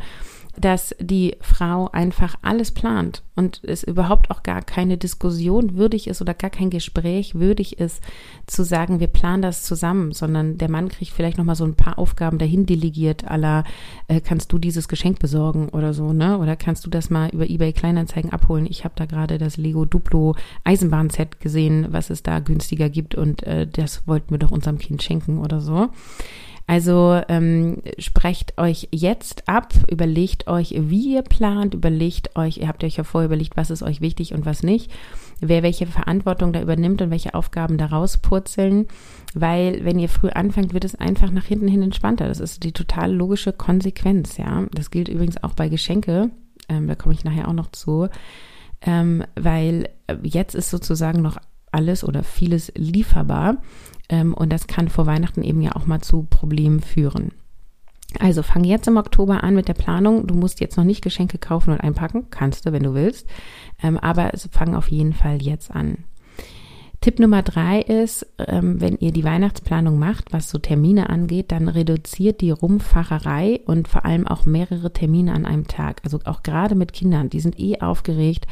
dass 0.58 0.94
die 0.98 1.36
Frau 1.40 1.90
einfach 1.92 2.36
alles 2.42 2.72
plant 2.72 3.22
und 3.34 3.60
es 3.64 3.82
überhaupt 3.84 4.30
auch 4.30 4.42
gar 4.42 4.62
keine 4.62 4.96
Diskussion 4.96 5.76
würdig 5.76 6.08
ist 6.08 6.22
oder 6.22 6.34
gar 6.34 6.50
kein 6.50 6.70
Gespräch 6.70 7.34
würdig 7.34 7.78
ist, 7.78 8.02
zu 8.46 8.64
sagen, 8.64 8.98
wir 8.98 9.08
planen 9.08 9.42
das 9.42 9.62
zusammen, 9.62 10.12
sondern 10.12 10.58
der 10.58 10.70
Mann 10.70 10.88
kriegt 10.88 11.12
vielleicht 11.12 11.38
nochmal 11.38 11.56
so 11.56 11.64
ein 11.64 11.75
paar 11.75 11.98
Aufgaben 11.98 12.38
dahin 12.38 12.66
delegiert, 12.66 13.28
aller 13.28 13.64
äh, 14.08 14.20
kannst 14.20 14.52
du 14.52 14.58
dieses 14.58 14.88
Geschenk 14.88 15.18
besorgen 15.18 15.68
oder 15.68 15.92
so, 15.92 16.12
ne? 16.12 16.38
Oder 16.38 16.56
kannst 16.56 16.86
du 16.86 16.90
das 16.90 17.10
mal 17.10 17.28
über 17.30 17.48
eBay 17.48 17.72
Kleinanzeigen 17.72 18.32
abholen? 18.32 18.66
Ich 18.68 18.84
habe 18.84 18.94
da 18.96 19.04
gerade 19.04 19.38
das 19.38 19.56
Lego 19.56 19.84
Duplo 19.84 20.34
Eisenbahnset 20.64 21.40
gesehen, 21.40 21.88
was 21.90 22.10
es 22.10 22.22
da 22.22 22.38
günstiger 22.38 22.88
gibt 22.88 23.14
und 23.14 23.42
äh, 23.42 23.66
das 23.66 24.06
wollten 24.06 24.30
wir 24.30 24.38
doch 24.38 24.50
unserem 24.50 24.78
Kind 24.78 25.02
schenken 25.02 25.38
oder 25.38 25.60
so. 25.60 25.90
Also 26.66 27.20
ähm, 27.28 27.82
sprecht 27.99 28.58
euch 28.58 28.88
jetzt 28.90 29.49
ab, 29.49 29.73
überlegt 29.88 30.49
euch, 30.49 30.75
wie 30.76 31.14
ihr 31.14 31.23
plant, 31.23 31.75
überlegt 31.75 32.35
euch, 32.35 32.58
ihr 32.58 32.66
habt 32.66 32.82
euch 32.82 32.96
ja 32.96 33.04
vorher 33.04 33.26
überlegt, 33.26 33.56
was 33.56 33.70
ist 33.70 33.85
euch 33.85 34.00
wichtig 34.00 34.35
und 34.35 34.46
was 34.46 34.64
nicht, 34.64 34.90
wer 35.40 35.62
welche 35.62 35.87
Verantwortung 35.87 36.52
da 36.52 36.61
übernimmt 36.61 37.02
und 37.02 37.11
welche 37.11 37.35
Aufgaben 37.35 37.78
da 37.78 37.87
rauspurzeln, 37.87 38.88
weil 39.32 39.85
wenn 39.85 40.00
ihr 40.00 40.08
früh 40.08 40.28
anfangt, 40.28 40.75
wird 40.75 40.85
es 40.85 40.96
einfach 40.96 41.30
nach 41.30 41.44
hinten 41.44 41.68
hin 41.68 41.82
entspannter. 41.82 42.26
Das 42.26 42.40
ist 42.40 42.64
die 42.64 42.73
total 42.73 43.12
logische 43.12 43.52
Konsequenz, 43.52 44.37
ja. 44.37 44.66
Das 44.73 44.90
gilt 44.90 45.08
übrigens 45.08 45.42
auch 45.44 45.54
bei 45.54 45.68
Geschenke, 45.68 46.30
ähm, 46.68 46.88
da 46.88 46.96
komme 46.96 47.14
ich 47.14 47.23
nachher 47.23 47.46
auch 47.46 47.52
noch 47.52 47.70
zu, 47.70 48.08
ähm, 48.82 49.23
weil 49.37 49.88
äh, 50.08 50.16
jetzt 50.25 50.56
ist 50.56 50.70
sozusagen 50.70 51.23
noch 51.23 51.37
alles 51.70 52.02
oder 52.02 52.23
vieles 52.25 52.73
lieferbar. 52.75 53.58
Ähm, 54.08 54.34
und 54.34 54.52
das 54.52 54.66
kann 54.66 54.88
vor 54.88 55.06
Weihnachten 55.06 55.42
eben 55.42 55.60
ja 55.62 55.75
auch 55.75 55.86
mal 55.86 56.00
zu 56.00 56.22
Problemen 56.22 56.80
führen. 56.80 57.32
Also 58.20 58.42
fang 58.42 58.64
jetzt 58.64 58.86
im 58.88 58.96
Oktober 58.96 59.44
an 59.44 59.54
mit 59.54 59.68
der 59.68 59.75
Planung. 59.75 60.26
Du 60.26 60.34
musst 60.34 60.60
jetzt 60.60 60.76
noch 60.76 60.84
nicht 60.84 61.02
Geschenke 61.02 61.38
kaufen 61.38 61.72
und 61.72 61.80
einpacken. 61.80 62.26
Kannst 62.30 62.66
du, 62.66 62.72
wenn 62.72 62.82
du 62.82 62.94
willst. 62.94 63.28
Ähm, 63.82 63.98
aber 63.98 64.30
fang 64.50 64.75
auf 64.75 64.88
jeden 64.88 65.12
Fall 65.12 65.42
jetzt 65.42 65.70
an. 65.70 66.04
Tipp 67.00 67.20
Nummer 67.20 67.42
drei 67.42 67.80
ist, 67.80 68.26
ähm, 68.38 68.80
wenn 68.80 68.96
ihr 68.98 69.12
die 69.12 69.24
Weihnachtsplanung 69.24 69.98
macht, 69.98 70.32
was 70.32 70.50
so 70.50 70.58
Termine 70.58 71.10
angeht, 71.10 71.52
dann 71.52 71.68
reduziert 71.68 72.40
die 72.40 72.50
Rumfahrerei 72.50 73.60
und 73.66 73.86
vor 73.86 74.04
allem 74.04 74.26
auch 74.26 74.46
mehrere 74.46 74.92
Termine 74.92 75.32
an 75.32 75.46
einem 75.46 75.68
Tag. 75.68 76.00
Also 76.04 76.18
auch 76.24 76.42
gerade 76.42 76.74
mit 76.74 76.92
Kindern, 76.92 77.30
die 77.30 77.40
sind 77.40 77.60
eh 77.60 77.80
aufgeregt 77.80 78.46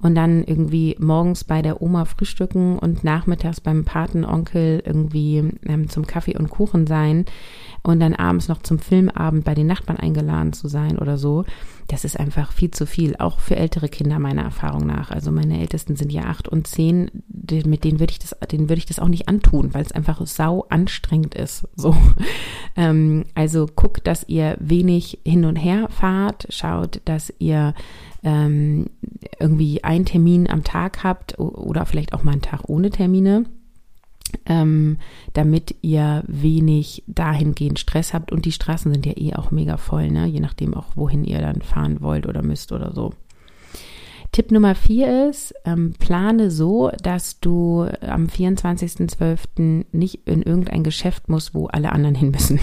und 0.00 0.14
dann 0.14 0.44
irgendwie 0.44 0.96
morgens 0.98 1.44
bei 1.44 1.62
der 1.62 1.82
Oma 1.82 2.04
frühstücken 2.04 2.78
und 2.78 3.04
nachmittags 3.04 3.60
beim 3.60 3.84
Patenonkel 3.84 4.82
irgendwie 4.84 5.44
ähm, 5.66 5.88
zum 5.88 6.06
Kaffee 6.06 6.36
und 6.36 6.50
Kuchen 6.50 6.86
sein 6.86 7.26
und 7.82 8.00
dann 8.00 8.14
abends 8.14 8.48
noch 8.48 8.62
zum 8.62 8.78
Filmabend 8.78 9.44
bei 9.44 9.54
den 9.54 9.66
Nachbarn 9.66 9.98
eingeladen 9.98 10.52
zu 10.52 10.68
sein 10.68 10.98
oder 10.98 11.16
so. 11.16 11.44
Das 11.90 12.04
ist 12.04 12.20
einfach 12.20 12.52
viel 12.52 12.70
zu 12.70 12.86
viel, 12.86 13.16
auch 13.16 13.40
für 13.40 13.56
ältere 13.56 13.88
Kinder 13.88 14.20
meiner 14.20 14.42
Erfahrung 14.42 14.86
nach. 14.86 15.10
Also 15.10 15.32
meine 15.32 15.58
Ältesten 15.58 15.96
sind 15.96 16.12
ja 16.12 16.22
acht 16.22 16.46
und 16.46 16.68
zehn, 16.68 17.10
mit 17.66 17.82
denen 17.82 17.98
würde 17.98 18.12
ich 18.12 18.20
das, 18.20 18.36
denen 18.48 18.68
würde 18.68 18.78
ich 18.78 18.86
das 18.86 19.00
auch 19.00 19.08
nicht 19.08 19.28
antun, 19.28 19.74
weil 19.74 19.82
es 19.82 19.90
einfach 19.90 20.24
sau 20.24 20.66
anstrengend 20.68 21.34
ist. 21.34 21.66
So, 21.74 21.96
ähm, 22.76 23.24
also 23.34 23.66
guckt, 23.66 24.06
dass 24.06 24.22
ihr 24.28 24.56
wenig 24.60 25.18
hin 25.26 25.44
und 25.44 25.56
her 25.56 25.88
fahrt, 25.90 26.46
schaut, 26.50 27.00
dass 27.06 27.34
ihr 27.40 27.74
ähm, 28.22 28.86
irgendwie 29.40 29.82
einen 29.82 30.04
Termin 30.04 30.48
am 30.48 30.62
Tag 30.62 31.02
habt 31.02 31.40
oder 31.40 31.86
vielleicht 31.86 32.12
auch 32.12 32.22
mal 32.22 32.32
einen 32.32 32.42
Tag 32.42 32.68
ohne 32.68 32.90
Termine 32.90 33.46
ähm, 34.46 34.98
damit 35.32 35.76
ihr 35.82 36.22
wenig 36.26 37.04
dahingehend 37.06 37.78
Stress 37.78 38.14
habt. 38.14 38.32
Und 38.32 38.44
die 38.44 38.52
Straßen 38.52 38.92
sind 38.92 39.06
ja 39.06 39.12
eh 39.16 39.34
auch 39.34 39.50
mega 39.50 39.76
voll, 39.76 40.10
ne? 40.10 40.26
je 40.26 40.40
nachdem 40.40 40.74
auch, 40.74 40.96
wohin 40.96 41.24
ihr 41.24 41.40
dann 41.40 41.62
fahren 41.62 42.00
wollt 42.00 42.26
oder 42.26 42.42
müsst 42.42 42.72
oder 42.72 42.92
so. 42.92 43.12
Tipp 44.32 44.52
Nummer 44.52 44.76
vier 44.76 45.28
ist, 45.28 45.54
ähm, 45.64 45.94
plane 45.98 46.52
so, 46.52 46.90
dass 47.02 47.40
du 47.40 47.88
am 48.00 48.26
24.12. 48.26 49.86
nicht 49.90 50.20
in 50.26 50.42
irgendein 50.42 50.84
Geschäft 50.84 51.28
musst, 51.28 51.52
wo 51.52 51.66
alle 51.66 51.90
anderen 51.90 52.14
hin 52.14 52.30
müssen. 52.30 52.60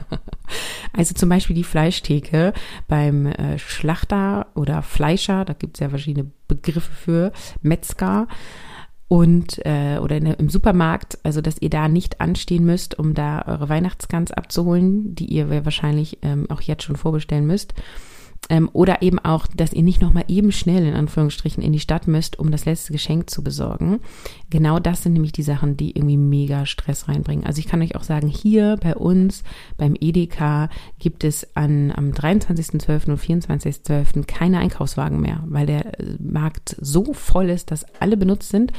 also 0.92 1.14
zum 1.14 1.30
Beispiel 1.30 1.56
die 1.56 1.64
Fleischtheke 1.64 2.52
beim 2.88 3.26
äh, 3.26 3.58
Schlachter 3.58 4.48
oder 4.54 4.82
Fleischer, 4.82 5.46
da 5.46 5.54
gibt 5.54 5.76
es 5.76 5.80
ja 5.80 5.88
verschiedene 5.88 6.30
Begriffe 6.46 6.92
für, 6.92 7.32
Metzger 7.62 8.28
und 9.08 9.64
äh, 9.64 9.98
oder 10.00 10.18
der, 10.20 10.38
im 10.38 10.48
Supermarkt, 10.48 11.18
also 11.22 11.40
dass 11.40 11.60
ihr 11.60 11.70
da 11.70 11.88
nicht 11.88 12.20
anstehen 12.20 12.64
müsst, 12.64 12.98
um 12.98 13.14
da 13.14 13.44
eure 13.46 13.68
Weihnachtsgans 13.68 14.32
abzuholen, 14.32 15.14
die 15.14 15.26
ihr 15.26 15.64
wahrscheinlich 15.64 16.18
ähm, 16.22 16.46
auch 16.50 16.60
jetzt 16.60 16.82
schon 16.82 16.96
vorbestellen 16.96 17.46
müsst. 17.46 17.74
Ähm, 18.48 18.70
oder 18.72 19.02
eben 19.02 19.18
auch, 19.18 19.46
dass 19.48 19.72
ihr 19.72 19.82
nicht 19.82 20.00
nochmal 20.00 20.24
eben 20.28 20.52
schnell 20.52 20.86
in 20.86 20.94
Anführungsstrichen 20.94 21.62
in 21.62 21.72
die 21.72 21.80
Stadt 21.80 22.06
müsst, 22.06 22.38
um 22.38 22.50
das 22.50 22.64
letzte 22.64 22.92
Geschenk 22.92 23.28
zu 23.28 23.42
besorgen. 23.42 24.00
Genau 24.50 24.78
das 24.78 25.02
sind 25.02 25.14
nämlich 25.14 25.32
die 25.32 25.42
Sachen, 25.42 25.76
die 25.76 25.96
irgendwie 25.96 26.16
mega 26.16 26.64
Stress 26.64 27.08
reinbringen. 27.08 27.44
Also 27.44 27.58
ich 27.58 27.66
kann 27.66 27.82
euch 27.82 27.96
auch 27.96 28.04
sagen, 28.04 28.28
hier 28.28 28.76
bei 28.80 28.94
uns 28.94 29.42
beim 29.76 29.96
Edeka 29.98 30.68
gibt 30.98 31.24
es 31.24 31.56
an, 31.56 31.90
am 31.90 32.10
23.12. 32.10 33.10
und 33.10 33.20
24.12. 33.20 34.26
keine 34.26 34.58
Einkaufswagen 34.58 35.20
mehr, 35.20 35.42
weil 35.46 35.66
der 35.66 35.98
äh, 35.98 36.16
Markt 36.20 36.76
so 36.80 37.12
voll 37.12 37.50
ist, 37.50 37.72
dass 37.72 37.84
alle 38.00 38.16
benutzt 38.16 38.50
sind. 38.50 38.72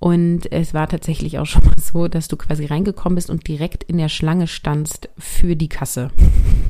Und 0.00 0.52
es 0.52 0.74
war 0.74 0.88
tatsächlich 0.88 1.40
auch 1.40 1.46
schon 1.46 1.64
mal 1.64 1.74
so, 1.76 2.06
dass 2.06 2.28
du 2.28 2.36
quasi 2.36 2.66
reingekommen 2.66 3.16
bist 3.16 3.30
und 3.30 3.48
direkt 3.48 3.82
in 3.82 3.98
der 3.98 4.08
Schlange 4.08 4.46
standst 4.46 5.08
für 5.18 5.56
die 5.56 5.68
Kasse. 5.68 6.10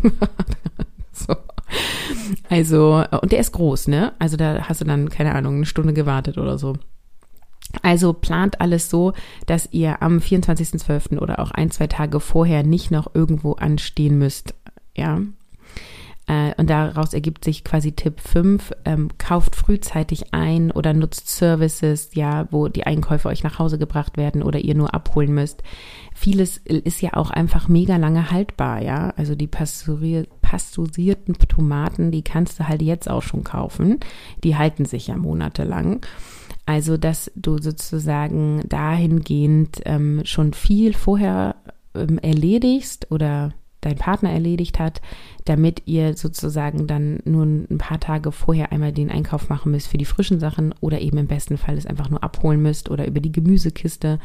so. 1.27 1.37
Also, 2.49 3.05
und 3.21 3.33
der 3.33 3.41
ist 3.41 3.53
groß, 3.53 3.89
ne? 3.89 4.13
Also 4.19 4.37
da 4.37 4.69
hast 4.69 4.81
du 4.81 4.85
dann, 4.85 5.09
keine 5.09 5.35
Ahnung, 5.35 5.57
eine 5.57 5.67
Stunde 5.67 5.93
gewartet 5.93 6.39
oder 6.39 6.59
so. 6.59 6.77
Also 7.83 8.15
plant 8.15 8.61
alles 8.61 8.89
so, 8.89 9.13
dass 9.47 9.69
ihr 9.73 10.03
am 10.03 10.19
24.12. 10.19 11.19
oder 11.19 11.39
auch 11.39 11.51
ein, 11.51 11.71
zwei 11.71 11.87
Tage 11.87 12.21
vorher 12.21 12.63
nicht 12.63 12.91
noch 12.91 13.15
irgendwo 13.15 13.53
anstehen 13.53 14.19
müsst. 14.19 14.55
Ja. 14.97 15.21
Äh, 16.29 16.53
und 16.59 16.69
daraus 16.69 17.15
ergibt 17.15 17.43
sich 17.43 17.65
quasi 17.65 17.93
Tipp 17.93 18.21
5, 18.21 18.73
ähm, 18.85 19.09
kauft 19.17 19.57
frühzeitig 19.57 20.35
ein 20.35 20.71
oder 20.71 20.93
nutzt 20.93 21.29
Services, 21.29 22.11
ja, 22.13 22.47
wo 22.51 22.69
die 22.69 22.85
Einkäufe 22.85 23.29
euch 23.29 23.43
nach 23.43 23.59
Hause 23.59 23.79
gebracht 23.79 24.19
werden 24.19 24.43
oder 24.43 24.59
ihr 24.59 24.75
nur 24.75 24.95
abholen 24.95 25.33
müsst. 25.33 25.63
Vieles 26.15 26.59
ist 26.59 27.01
ja 27.01 27.15
auch 27.15 27.31
einfach 27.31 27.69
mega 27.69 27.97
lange 27.97 28.31
haltbar, 28.31 28.83
ja. 28.83 29.15
Also 29.17 29.35
die 29.35 29.47
pasteurisierten 29.47 31.39
Tomaten, 31.39 32.11
die 32.11 32.23
kannst 32.23 32.61
du 32.61 32.69
halt 32.69 32.83
jetzt 32.83 33.09
auch 33.09 33.23
schon 33.23 33.43
kaufen. 33.43 33.99
Die 34.45 34.57
halten 34.57 34.85
sich 34.85 35.07
ja 35.07 35.17
monatelang. 35.17 36.05
Also, 36.67 36.99
dass 36.99 37.31
du 37.35 37.57
sozusagen 37.57 38.63
dahingehend 38.69 39.81
ähm, 39.87 40.21
schon 40.25 40.53
viel 40.53 40.93
vorher 40.93 41.57
ähm, 41.95 42.19
erledigst 42.19 43.11
oder 43.11 43.55
dein 43.81 43.97
Partner 43.97 44.31
erledigt 44.31 44.79
hat, 44.79 45.01
damit 45.45 45.83
ihr 45.87 46.17
sozusagen 46.17 46.87
dann 46.87 47.21
nur 47.25 47.45
ein 47.45 47.79
paar 47.79 48.01
Tage 48.01 48.33
vorher 48.33 48.73
einmal 48.73 48.93
den 48.93 49.11
Einkauf 49.11 49.49
machen 49.49 49.73
müsst 49.73 49.89
für 49.89 49.99
die 49.99 50.05
frischen 50.05 50.41
Sachen 50.41 50.75
oder 50.81 51.01
eben 51.01 51.19
im 51.19 51.27
besten 51.27 51.59
Fall 51.59 51.77
es 51.77 51.87
einfach 51.87 52.11
nur 52.11 52.23
abholen 52.23 52.61
müsst 52.61 52.91
oder 52.91 53.07
über 53.07 53.21
die 53.21 53.33
Gemüsekiste 53.33 54.19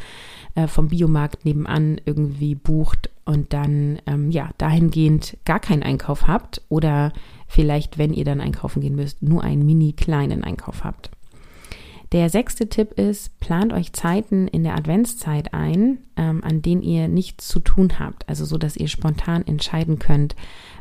äh, 0.55 0.67
vom 0.67 0.87
Biomarkt 0.89 1.45
nebenan 1.45 2.01
irgendwie 2.05 2.55
bucht 2.55 3.09
und 3.25 3.53
dann 3.53 3.99
ähm, 4.05 4.31
ja 4.31 4.49
dahingehend 4.57 5.37
gar 5.45 5.59
keinen 5.59 5.83
Einkauf 5.83 6.27
habt 6.27 6.61
oder 6.69 7.13
vielleicht, 7.47 7.97
wenn 7.97 8.13
ihr 8.13 8.25
dann 8.25 8.41
einkaufen 8.41 8.81
gehen 8.81 8.95
müsst, 8.95 9.21
nur 9.21 9.43
einen 9.43 9.65
mini 9.65 9.93
kleinen 9.93 10.43
Einkauf 10.43 10.83
habt. 10.83 11.11
Der 12.13 12.29
sechste 12.29 12.69
Tipp 12.69 12.99
ist, 12.99 13.39
plant 13.39 13.73
euch 13.73 13.91
Zeiten 13.91 14.47
in 14.47 14.63
der 14.63 14.75
Adventszeit 14.75 15.51
ein, 15.55 15.97
ähm, 16.15 16.43
an 16.43 16.61
denen 16.61 16.83
ihr 16.83 17.07
nichts 17.07 17.47
zu 17.47 17.59
tun 17.59 17.97
habt. 17.97 18.29
Also 18.29 18.45
so, 18.45 18.59
dass 18.59 18.77
ihr 18.77 18.87
spontan 18.87 19.41
entscheiden 19.47 19.97
könnt, 19.97 20.35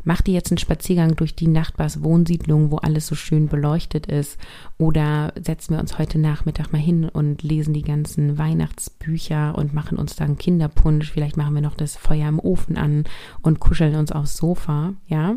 macht 0.04 0.28
ihr 0.28 0.34
jetzt 0.34 0.50
einen 0.50 0.58
Spaziergang 0.58 1.16
durch 1.16 1.34
die 1.34 1.46
Nachbarswohnsiedlung, 1.46 2.70
wo 2.70 2.76
alles 2.76 3.06
so 3.06 3.14
schön 3.14 3.48
beleuchtet 3.48 4.08
ist, 4.08 4.38
oder 4.76 5.32
setzen 5.42 5.74
wir 5.74 5.80
uns 5.80 5.98
heute 5.98 6.18
Nachmittag 6.18 6.70
mal 6.70 6.82
hin 6.82 7.08
und 7.08 7.42
lesen 7.42 7.72
die 7.72 7.80
ganzen 7.80 8.36
Weihnachtsbücher 8.36 9.54
und 9.56 9.72
machen 9.72 9.96
uns 9.96 10.14
dann 10.14 10.36
Kinderpunsch. 10.36 11.10
Vielleicht 11.10 11.38
machen 11.38 11.54
wir 11.54 11.62
noch 11.62 11.76
das 11.76 11.96
Feuer 11.96 12.28
im 12.28 12.40
Ofen 12.40 12.76
an 12.76 13.04
und 13.40 13.58
kuscheln 13.58 13.94
uns 13.94 14.12
aufs 14.12 14.36
Sofa, 14.36 14.92
ja. 15.06 15.36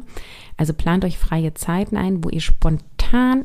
Also 0.58 0.74
plant 0.74 1.06
euch 1.06 1.18
freie 1.18 1.54
Zeiten 1.54 1.96
ein, 1.96 2.22
wo 2.22 2.28
ihr 2.28 2.42
spontan 2.42 2.95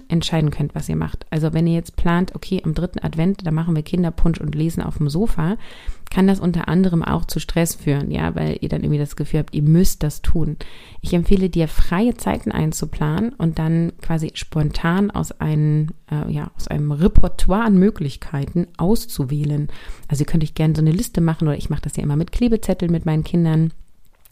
entscheiden 0.08 0.50
könnt, 0.50 0.74
was 0.74 0.88
ihr 0.88 0.96
macht. 0.96 1.26
Also 1.30 1.52
wenn 1.52 1.66
ihr 1.66 1.74
jetzt 1.74 1.96
plant, 1.96 2.34
okay, 2.34 2.60
am 2.64 2.74
dritten 2.74 2.98
Advent, 2.98 3.46
da 3.46 3.50
machen 3.50 3.76
wir 3.76 3.82
Kinderpunsch 3.82 4.40
und 4.40 4.54
lesen 4.54 4.82
auf 4.82 4.98
dem 4.98 5.08
Sofa, 5.08 5.56
kann 6.10 6.26
das 6.26 6.40
unter 6.40 6.68
anderem 6.68 7.04
auch 7.04 7.24
zu 7.24 7.38
Stress 7.38 7.76
führen, 7.76 8.10
ja, 8.10 8.34
weil 8.34 8.58
ihr 8.60 8.68
dann 8.68 8.82
irgendwie 8.82 8.98
das 8.98 9.14
Gefühl 9.14 9.40
habt, 9.40 9.54
ihr 9.54 9.62
müsst 9.62 10.02
das 10.02 10.22
tun. 10.22 10.56
Ich 11.02 11.14
empfehle 11.14 11.48
dir, 11.48 11.68
freie 11.68 12.14
Zeiten 12.14 12.50
einzuplanen 12.50 13.32
und 13.34 13.58
dann 13.58 13.92
quasi 14.02 14.32
spontan 14.34 15.10
aus 15.12 15.30
einem, 15.40 15.88
äh, 16.10 16.30
ja, 16.32 16.50
aus 16.56 16.66
einem 16.66 16.90
Repertoire 16.90 17.62
an 17.62 17.78
Möglichkeiten 17.78 18.66
auszuwählen. 18.76 19.68
Also 20.08 20.22
ihr 20.22 20.26
könnt 20.26 20.42
euch 20.42 20.54
gerne 20.54 20.74
so 20.74 20.82
eine 20.82 20.92
Liste 20.92 21.20
machen 21.20 21.46
oder 21.46 21.56
ich 21.56 21.70
mache 21.70 21.82
das 21.82 21.96
ja 21.96 22.02
immer 22.02 22.16
mit 22.16 22.32
Klebezetteln 22.32 22.90
mit 22.90 23.06
meinen 23.06 23.24
Kindern 23.24 23.72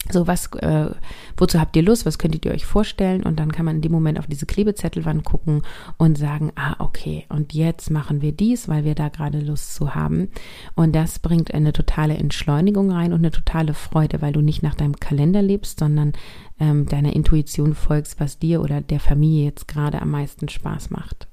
so, 0.07 0.27
was, 0.27 0.47
äh, 0.53 0.89
wozu 1.37 1.59
habt 1.59 1.75
ihr 1.75 1.83
Lust? 1.83 2.05
Was 2.05 2.17
könntet 2.17 2.45
ihr 2.45 2.53
euch 2.53 2.65
vorstellen? 2.65 3.21
Und 3.21 3.39
dann 3.39 3.51
kann 3.51 3.65
man 3.65 3.75
in 3.75 3.81
dem 3.81 3.91
Moment 3.91 4.17
auf 4.17 4.27
diese 4.27 4.45
Klebezettelwand 4.45 5.23
gucken 5.23 5.61
und 5.97 6.17
sagen, 6.17 6.51
ah, 6.55 6.75
okay, 6.79 7.25
und 7.29 7.53
jetzt 7.53 7.91
machen 7.91 8.21
wir 8.21 8.31
dies, 8.31 8.67
weil 8.69 8.85
wir 8.85 8.95
da 8.95 9.09
gerade 9.09 9.39
Lust 9.39 9.75
zu 9.75 9.93
haben. 9.93 10.29
Und 10.73 10.95
das 10.95 11.19
bringt 11.19 11.53
eine 11.53 11.73
totale 11.73 12.17
Entschleunigung 12.17 12.91
rein 12.91 13.13
und 13.13 13.19
eine 13.19 13.31
totale 13.31 13.73
Freude, 13.73 14.21
weil 14.21 14.33
du 14.33 14.41
nicht 14.41 14.63
nach 14.63 14.75
deinem 14.75 14.95
Kalender 14.95 15.41
lebst, 15.41 15.79
sondern 15.79 16.13
ähm, 16.59 16.85
deiner 16.87 17.13
Intuition 17.13 17.75
folgst, 17.75 18.19
was 18.19 18.39
dir 18.39 18.61
oder 18.61 18.81
der 18.81 18.99
Familie 18.99 19.45
jetzt 19.45 19.67
gerade 19.67 20.01
am 20.01 20.11
meisten 20.11 20.49
Spaß 20.49 20.89
macht. 20.89 21.27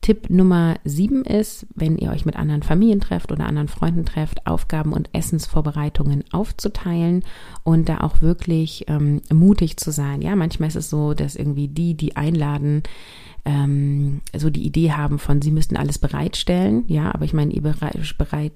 Tipp 0.00 0.30
Nummer 0.30 0.76
sieben 0.84 1.24
ist, 1.24 1.66
wenn 1.74 1.98
ihr 1.98 2.10
euch 2.10 2.24
mit 2.24 2.36
anderen 2.36 2.62
Familien 2.62 3.00
trefft 3.00 3.32
oder 3.32 3.46
anderen 3.46 3.68
Freunden 3.68 4.04
trefft, 4.04 4.46
Aufgaben 4.46 4.92
und 4.92 5.10
Essensvorbereitungen 5.12 6.24
aufzuteilen 6.30 7.24
und 7.64 7.88
da 7.88 8.00
auch 8.00 8.22
wirklich 8.22 8.84
ähm, 8.88 9.20
mutig 9.32 9.76
zu 9.76 9.90
sein. 9.90 10.22
Ja, 10.22 10.36
manchmal 10.36 10.68
ist 10.68 10.76
es 10.76 10.90
so, 10.90 11.14
dass 11.14 11.36
irgendwie 11.36 11.68
die, 11.68 11.94
die 11.94 12.16
einladen, 12.16 12.82
ähm, 13.44 14.20
so 14.36 14.50
die 14.50 14.64
Idee 14.64 14.92
haben 14.92 15.18
von, 15.18 15.42
sie 15.42 15.50
müssten 15.50 15.76
alles 15.76 15.98
bereitstellen. 15.98 16.84
Ja, 16.86 17.12
aber 17.14 17.24
ich 17.24 17.32
meine, 17.32 17.52
ihr 17.52 17.62
bereit, 17.62 17.98
bereit 18.18 18.52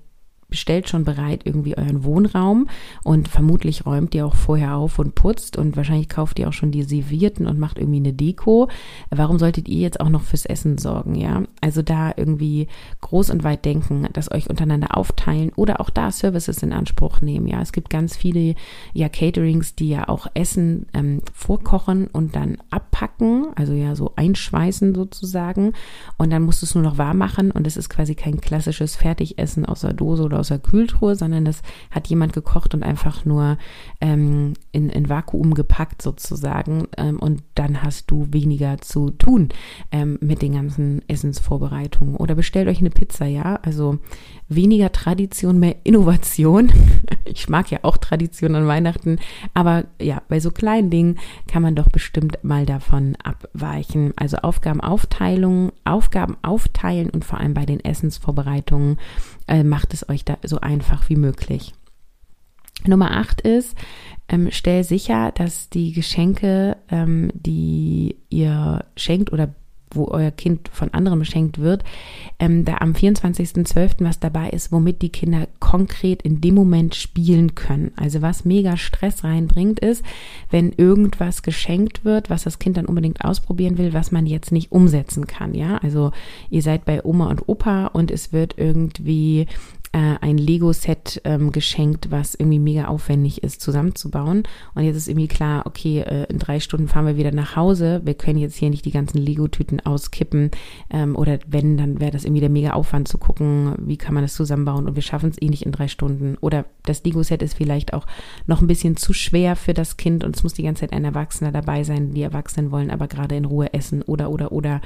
bestellt 0.52 0.86
schon 0.86 1.04
bereit 1.04 1.40
irgendwie 1.44 1.78
euren 1.78 2.04
Wohnraum 2.04 2.68
und 3.02 3.26
vermutlich 3.26 3.86
räumt 3.86 4.14
ihr 4.14 4.26
auch 4.26 4.34
vorher 4.34 4.76
auf 4.76 4.98
und 4.98 5.14
putzt 5.14 5.56
und 5.56 5.76
wahrscheinlich 5.76 6.10
kauft 6.10 6.38
ihr 6.38 6.46
auch 6.46 6.52
schon 6.52 6.70
die 6.70 6.82
Servierten 6.82 7.46
und 7.46 7.58
macht 7.58 7.78
irgendwie 7.78 7.96
eine 7.96 8.12
Deko. 8.12 8.68
Warum 9.08 9.38
solltet 9.38 9.66
ihr 9.66 9.80
jetzt 9.80 9.98
auch 10.00 10.10
noch 10.10 10.20
fürs 10.20 10.44
Essen 10.44 10.76
sorgen, 10.76 11.14
ja? 11.14 11.42
Also 11.62 11.80
da 11.80 12.12
irgendwie 12.14 12.68
groß 13.00 13.30
und 13.30 13.44
weit 13.44 13.64
denken, 13.64 14.06
das 14.12 14.30
euch 14.30 14.50
untereinander 14.50 14.94
aufteilen 14.96 15.52
oder 15.56 15.80
auch 15.80 15.88
da 15.88 16.10
Services 16.10 16.62
in 16.62 16.74
Anspruch 16.74 17.22
nehmen, 17.22 17.46
ja? 17.46 17.62
Es 17.62 17.72
gibt 17.72 17.88
ganz 17.88 18.14
viele 18.14 18.54
ja 18.92 19.08
Caterings, 19.08 19.74
die 19.74 19.88
ja 19.88 20.08
auch 20.08 20.26
Essen 20.34 20.84
ähm, 20.92 21.22
vorkochen 21.32 22.08
und 22.08 22.36
dann 22.36 22.58
abpacken, 22.68 23.46
also 23.56 23.72
ja 23.72 23.96
so 23.96 24.12
einschweißen 24.16 24.94
sozusagen 24.94 25.72
und 26.18 26.30
dann 26.30 26.42
musst 26.42 26.60
du 26.60 26.66
es 26.66 26.74
nur 26.74 26.84
noch 26.84 26.98
warm 26.98 27.16
machen 27.16 27.50
und 27.50 27.66
es 27.66 27.78
ist 27.78 27.88
quasi 27.88 28.14
kein 28.14 28.38
klassisches 28.42 28.96
Fertigessen 28.96 29.64
aus 29.64 29.80
der 29.80 29.94
Dose 29.94 30.24
oder 30.24 30.41
aus 30.42 30.48
der 30.48 30.58
Kühltruhe, 30.58 31.14
sondern 31.14 31.44
das 31.44 31.62
hat 31.92 32.08
jemand 32.08 32.32
gekocht 32.32 32.74
und 32.74 32.82
einfach 32.82 33.24
nur 33.24 33.58
ähm, 34.00 34.54
in, 34.72 34.88
in 34.88 35.08
Vakuum 35.08 35.54
gepackt 35.54 36.02
sozusagen. 36.02 36.88
Ähm, 36.96 37.20
und 37.20 37.44
dann 37.54 37.82
hast 37.82 38.10
du 38.10 38.26
weniger 38.32 38.78
zu 38.78 39.10
tun 39.10 39.50
ähm, 39.92 40.18
mit 40.20 40.42
den 40.42 40.54
ganzen 40.54 41.00
Essensvorbereitungen. 41.08 42.16
Oder 42.16 42.34
bestellt 42.34 42.66
euch 42.68 42.80
eine 42.80 42.90
Pizza, 42.90 43.26
ja. 43.26 43.60
Also 43.62 43.98
weniger 44.48 44.90
Tradition, 44.90 45.60
mehr 45.60 45.76
Innovation. 45.84 46.70
Ich 47.24 47.48
mag 47.48 47.70
ja 47.70 47.78
auch 47.82 47.96
Tradition 47.96 48.54
an 48.56 48.66
Weihnachten, 48.66 49.18
aber 49.54 49.84
ja, 50.00 50.20
bei 50.28 50.38
so 50.40 50.50
kleinen 50.50 50.90
Dingen 50.90 51.18
kann 51.46 51.62
man 51.62 51.74
doch 51.74 51.88
bestimmt 51.88 52.38
mal 52.42 52.66
davon 52.66 53.16
abweichen. 53.22 54.12
Also 54.16 54.38
Aufgabenaufteilung, 54.38 55.72
Aufgaben 55.84 56.36
aufteilen 56.42 57.08
und 57.10 57.24
vor 57.24 57.38
allem 57.38 57.54
bei 57.54 57.64
den 57.64 57.80
Essensvorbereitungen 57.80 58.98
äh, 59.46 59.64
macht 59.64 59.94
es 59.94 60.08
euch 60.08 60.24
da 60.24 60.38
so 60.44 60.60
einfach 60.60 61.08
wie 61.08 61.16
möglich. 61.16 61.72
Nummer 62.84 63.12
acht 63.12 63.40
ist, 63.42 63.76
ähm, 64.28 64.48
stell 64.50 64.82
sicher, 64.84 65.32
dass 65.32 65.68
die 65.68 65.92
Geschenke, 65.92 66.76
ähm, 66.88 67.30
die 67.34 68.16
ihr 68.28 68.84
schenkt 68.96 69.32
oder 69.32 69.54
wo 69.94 70.08
euer 70.08 70.30
Kind 70.30 70.68
von 70.72 70.92
anderen 70.92 71.18
beschenkt 71.18 71.58
wird, 71.58 71.84
ähm, 72.38 72.64
da 72.64 72.78
am 72.78 72.92
24.12. 72.92 73.96
was 74.04 74.20
dabei 74.20 74.50
ist, 74.50 74.72
womit 74.72 75.02
die 75.02 75.10
Kinder 75.10 75.48
konkret 75.60 76.22
in 76.22 76.40
dem 76.40 76.54
Moment 76.54 76.94
spielen 76.94 77.54
können. 77.54 77.92
Also 77.96 78.22
was 78.22 78.44
mega 78.44 78.76
Stress 78.76 79.24
reinbringt, 79.24 79.80
ist, 79.80 80.04
wenn 80.50 80.72
irgendwas 80.72 81.42
geschenkt 81.42 82.04
wird, 82.04 82.30
was 82.30 82.44
das 82.44 82.58
Kind 82.58 82.76
dann 82.76 82.86
unbedingt 82.86 83.24
ausprobieren 83.24 83.78
will, 83.78 83.92
was 83.92 84.12
man 84.12 84.26
jetzt 84.26 84.52
nicht 84.52 84.72
umsetzen 84.72 85.26
kann. 85.26 85.54
Ja, 85.54 85.78
also 85.78 86.12
ihr 86.50 86.62
seid 86.62 86.84
bei 86.84 87.04
Oma 87.04 87.30
und 87.30 87.48
Opa 87.48 87.86
und 87.86 88.10
es 88.10 88.32
wird 88.32 88.54
irgendwie 88.56 89.46
äh, 89.92 90.16
ein 90.20 90.38
Lego-Set 90.38 91.20
ähm, 91.24 91.52
geschenkt, 91.52 92.10
was 92.10 92.34
irgendwie 92.34 92.58
mega 92.58 92.86
aufwendig 92.86 93.42
ist 93.42 93.60
zusammenzubauen. 93.60 94.44
Und 94.74 94.84
jetzt 94.84 94.96
ist 94.96 95.08
irgendwie 95.08 95.28
klar, 95.28 95.66
okay, 95.66 96.00
äh, 96.00 96.24
in 96.30 96.38
drei 96.38 96.60
Stunden 96.60 96.88
fahren 96.88 97.06
wir 97.06 97.16
wieder 97.16 97.32
nach 97.32 97.56
Hause. 97.56 98.00
Wir 98.04 98.14
können 98.14 98.38
jetzt 98.38 98.56
hier 98.56 98.70
nicht 98.70 98.86
die 98.86 98.90
ganzen 98.90 99.18
Lego-Tüten 99.18 99.80
auskippen. 99.80 100.50
Ähm, 100.90 101.14
oder 101.14 101.38
wenn, 101.46 101.76
dann 101.76 102.00
wäre 102.00 102.10
das 102.10 102.24
irgendwie 102.24 102.40
der 102.40 102.48
mega 102.48 102.70
Aufwand 102.70 103.06
zu 103.06 103.18
gucken, 103.18 103.74
wie 103.78 103.98
kann 103.98 104.14
man 104.14 104.24
das 104.24 104.34
zusammenbauen. 104.34 104.88
Und 104.88 104.94
wir 104.94 105.02
schaffen 105.02 105.30
es 105.30 105.40
eh 105.40 105.48
nicht 105.48 105.66
in 105.66 105.72
drei 105.72 105.88
Stunden. 105.88 106.36
Oder 106.40 106.64
das 106.84 107.04
Lego-Set 107.04 107.42
ist 107.42 107.54
vielleicht 107.54 107.92
auch 107.92 108.06
noch 108.46 108.62
ein 108.62 108.66
bisschen 108.66 108.96
zu 108.96 109.12
schwer 109.12 109.56
für 109.56 109.74
das 109.74 109.98
Kind 109.98 110.24
und 110.24 110.36
es 110.36 110.42
muss 110.42 110.54
die 110.54 110.62
ganze 110.62 110.80
Zeit 110.80 110.92
ein 110.92 111.04
Erwachsener 111.04 111.52
dabei 111.52 111.84
sein. 111.84 112.14
Die 112.14 112.22
Erwachsenen 112.22 112.70
wollen 112.70 112.90
aber 112.90 113.08
gerade 113.08 113.36
in 113.36 113.44
Ruhe 113.44 113.72
essen 113.74 114.02
oder, 114.02 114.30
oder, 114.30 114.52
oder 114.52 114.80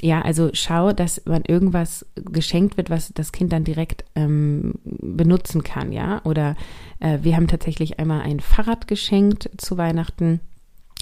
ja, 0.00 0.20
also 0.22 0.50
schau, 0.52 0.92
dass 0.92 1.22
man 1.26 1.42
irgendwas 1.42 2.06
geschenkt 2.16 2.76
wird, 2.76 2.90
was 2.90 3.12
das 3.14 3.30
Kind 3.32 3.52
dann 3.52 3.64
direkt 3.64 4.04
ähm, 4.14 4.74
benutzen 4.84 5.62
kann, 5.62 5.92
ja. 5.92 6.20
Oder 6.24 6.56
äh, 6.98 7.18
wir 7.22 7.36
haben 7.36 7.46
tatsächlich 7.46 8.00
einmal 8.00 8.22
ein 8.22 8.40
Fahrrad 8.40 8.88
geschenkt 8.88 9.50
zu 9.58 9.78
Weihnachten. 9.78 10.40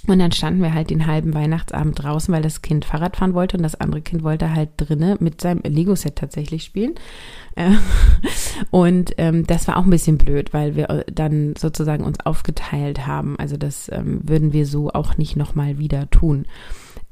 Und 0.06 0.18
dann 0.18 0.32
standen 0.32 0.62
wir 0.62 0.72
halt 0.72 0.90
den 0.90 1.06
halben 1.06 1.34
Weihnachtsabend 1.34 2.02
draußen, 2.02 2.32
weil 2.32 2.42
das 2.42 2.62
Kind 2.62 2.86
Fahrrad 2.86 3.16
fahren 3.16 3.34
wollte 3.34 3.56
und 3.56 3.62
das 3.62 3.74
andere 3.74 4.00
Kind 4.00 4.22
wollte 4.22 4.54
halt 4.54 4.70
drinnen 4.78 5.18
mit 5.20 5.40
seinem 5.40 5.60
Lego-Set 5.62 6.16
tatsächlich 6.16 6.64
spielen. 6.64 6.94
Äh, 7.54 7.72
und 8.70 9.12
ähm, 9.18 9.46
das 9.46 9.68
war 9.68 9.76
auch 9.76 9.84
ein 9.84 9.90
bisschen 9.90 10.16
blöd, 10.16 10.54
weil 10.54 10.74
wir 10.74 10.88
äh, 10.88 11.04
dann 11.12 11.54
sozusagen 11.56 12.04
uns 12.04 12.20
aufgeteilt 12.20 13.06
haben. 13.06 13.38
Also 13.38 13.56
das 13.56 13.90
ähm, 13.92 14.20
würden 14.24 14.52
wir 14.52 14.64
so 14.66 14.90
auch 14.90 15.18
nicht 15.18 15.36
nochmal 15.36 15.78
wieder 15.78 16.08
tun. 16.08 16.46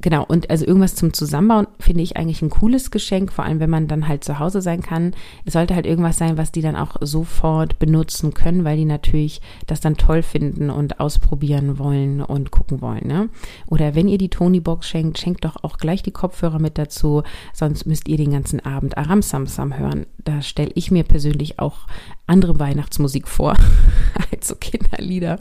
Genau, 0.01 0.25
und 0.25 0.49
also 0.49 0.65
irgendwas 0.65 0.95
zum 0.95 1.13
Zusammenbauen 1.13 1.67
finde 1.81 2.03
ich 2.03 2.17
eigentlich 2.17 2.41
ein 2.41 2.51
cooles 2.51 2.93
Geschenk, 2.93 3.33
vor 3.33 3.45
allem 3.45 3.59
wenn 3.59 3.71
man 3.71 3.89
dann 3.89 4.07
halt 4.07 4.23
zu 4.23 4.39
Hause 4.39 4.63
sein 4.63 4.81
kann. 4.81 5.13
Es 5.45 5.55
sollte 5.55 5.75
halt 5.75 5.87
irgendwas 5.87 6.19
sein, 6.19 6.37
was 6.37 6.53
die 6.53 6.63
dann 6.63 6.77
auch 6.77 6.97
sofort 7.01 7.81
benutzen 7.81 8.33
können, 8.33 8.65
weil 8.65 8.77
die 8.77 8.85
natürlich 8.85 9.41
das 9.67 9.81
dann 9.81 9.97
toll 9.97 10.23
finden 10.23 10.71
und 10.71 11.01
ausprobieren 11.01 11.79
wollen 11.79 12.23
und 12.23 12.53
gucken 12.53 12.81
wollen. 12.81 13.09
Ne? 13.09 13.29
Oder 13.67 13.97
wenn 13.97 14.07
ihr 14.07 14.19
die 14.19 14.29
Tony-Box 14.29 14.87
schenkt, 14.87 15.19
schenkt 15.19 15.45
doch 15.45 15.65
auch 15.65 15.79
gleich 15.79 16.05
die 16.05 16.13
Kopfhörer 16.13 16.61
mit 16.61 16.79
dazu, 16.79 17.25
sonst 17.53 17.85
müsst 17.87 18.07
ihr 18.07 18.19
den 18.19 18.31
ganzen 18.31 18.65
Abend 18.65 18.97
Aram 18.97 19.23
Samsam 19.23 19.77
hören. 19.77 20.07
Da 20.23 20.43
stelle 20.43 20.71
ich 20.75 20.93
mir 20.93 21.03
persönlich 21.03 21.59
auch 21.59 21.89
andere 22.29 22.59
Weihnachtsmusik 22.59 23.27
vor 23.29 23.57
als 24.33 24.49
so 24.49 24.55
Kinderlieder. 24.55 25.39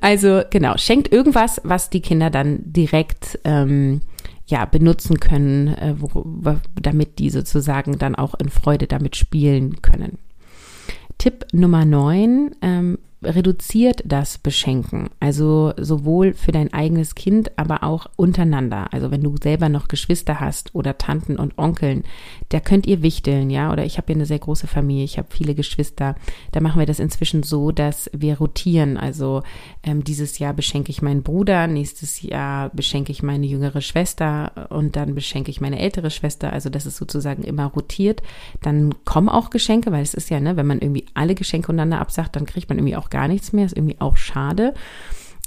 Also 0.00 0.42
genau, 0.50 0.76
schenkt 0.76 1.12
irgendwas, 1.12 1.60
was 1.64 1.90
die 1.90 2.00
Kinder 2.00 2.30
dann 2.30 2.60
direkt 2.64 3.38
ähm, 3.44 4.00
ja 4.46 4.64
benutzen 4.64 5.20
können, 5.20 5.68
äh, 5.68 5.94
wo, 5.98 6.24
damit 6.80 7.18
die 7.18 7.30
sozusagen 7.30 7.98
dann 7.98 8.14
auch 8.14 8.34
in 8.34 8.48
Freude 8.48 8.86
damit 8.86 9.16
spielen 9.16 9.82
können. 9.82 10.18
Tipp 11.18 11.46
Nummer 11.52 11.84
9, 11.84 12.56
ähm, 12.62 12.98
reduziert 13.22 14.02
das 14.04 14.38
Beschenken. 14.38 15.10
Also 15.18 15.72
sowohl 15.76 16.34
für 16.34 16.52
dein 16.52 16.72
eigenes 16.72 17.14
Kind, 17.14 17.58
aber 17.58 17.82
auch 17.82 18.06
untereinander. 18.16 18.92
Also 18.92 19.10
wenn 19.10 19.22
du 19.22 19.34
selber 19.42 19.68
noch 19.68 19.88
Geschwister 19.88 20.40
hast 20.40 20.74
oder 20.74 20.98
Tanten 20.98 21.36
und 21.36 21.58
Onkeln, 21.58 22.04
da 22.50 22.60
könnt 22.60 22.86
ihr 22.86 23.02
wichteln, 23.02 23.50
ja. 23.50 23.72
Oder 23.72 23.84
ich 23.84 23.96
habe 23.96 24.06
hier 24.06 24.16
eine 24.16 24.26
sehr 24.26 24.38
große 24.38 24.68
Familie, 24.68 25.04
ich 25.04 25.18
habe 25.18 25.28
viele 25.30 25.54
Geschwister. 25.54 26.14
Da 26.52 26.60
machen 26.60 26.78
wir 26.78 26.86
das 26.86 27.00
inzwischen 27.00 27.42
so, 27.42 27.72
dass 27.72 28.08
wir 28.16 28.38
rotieren. 28.38 28.96
Also 28.96 29.42
ähm, 29.82 30.04
dieses 30.04 30.38
Jahr 30.38 30.54
beschenke 30.54 30.90
ich 30.90 31.02
meinen 31.02 31.22
Bruder, 31.24 31.66
nächstes 31.66 32.22
Jahr 32.22 32.70
beschenke 32.70 33.10
ich 33.10 33.22
meine 33.22 33.46
jüngere 33.46 33.80
Schwester 33.80 34.68
und 34.70 34.94
dann 34.94 35.16
beschenke 35.16 35.50
ich 35.50 35.60
meine 35.60 35.80
ältere 35.80 36.10
Schwester. 36.10 36.52
Also 36.52 36.70
das 36.70 36.86
ist 36.86 36.96
sozusagen 36.96 37.42
immer 37.42 37.66
rotiert. 37.66 38.22
Dann 38.62 38.94
kommen 39.04 39.28
auch 39.28 39.50
Geschenke, 39.50 39.90
weil 39.90 40.02
es 40.02 40.14
ist 40.14 40.30
ja, 40.30 40.38
ne, 40.38 40.56
wenn 40.56 40.66
man 40.66 40.80
irgendwie 40.80 41.06
alle 41.14 41.34
Geschenke 41.34 41.72
untereinander 41.72 42.00
absagt, 42.00 42.36
dann 42.36 42.46
kriegt 42.46 42.68
man 42.68 42.78
irgendwie 42.78 42.96
auch 42.96 43.07
gar 43.10 43.28
nichts 43.28 43.52
mehr. 43.52 43.66
Ist 43.66 43.76
irgendwie 43.76 44.00
auch 44.00 44.16
schade. 44.16 44.74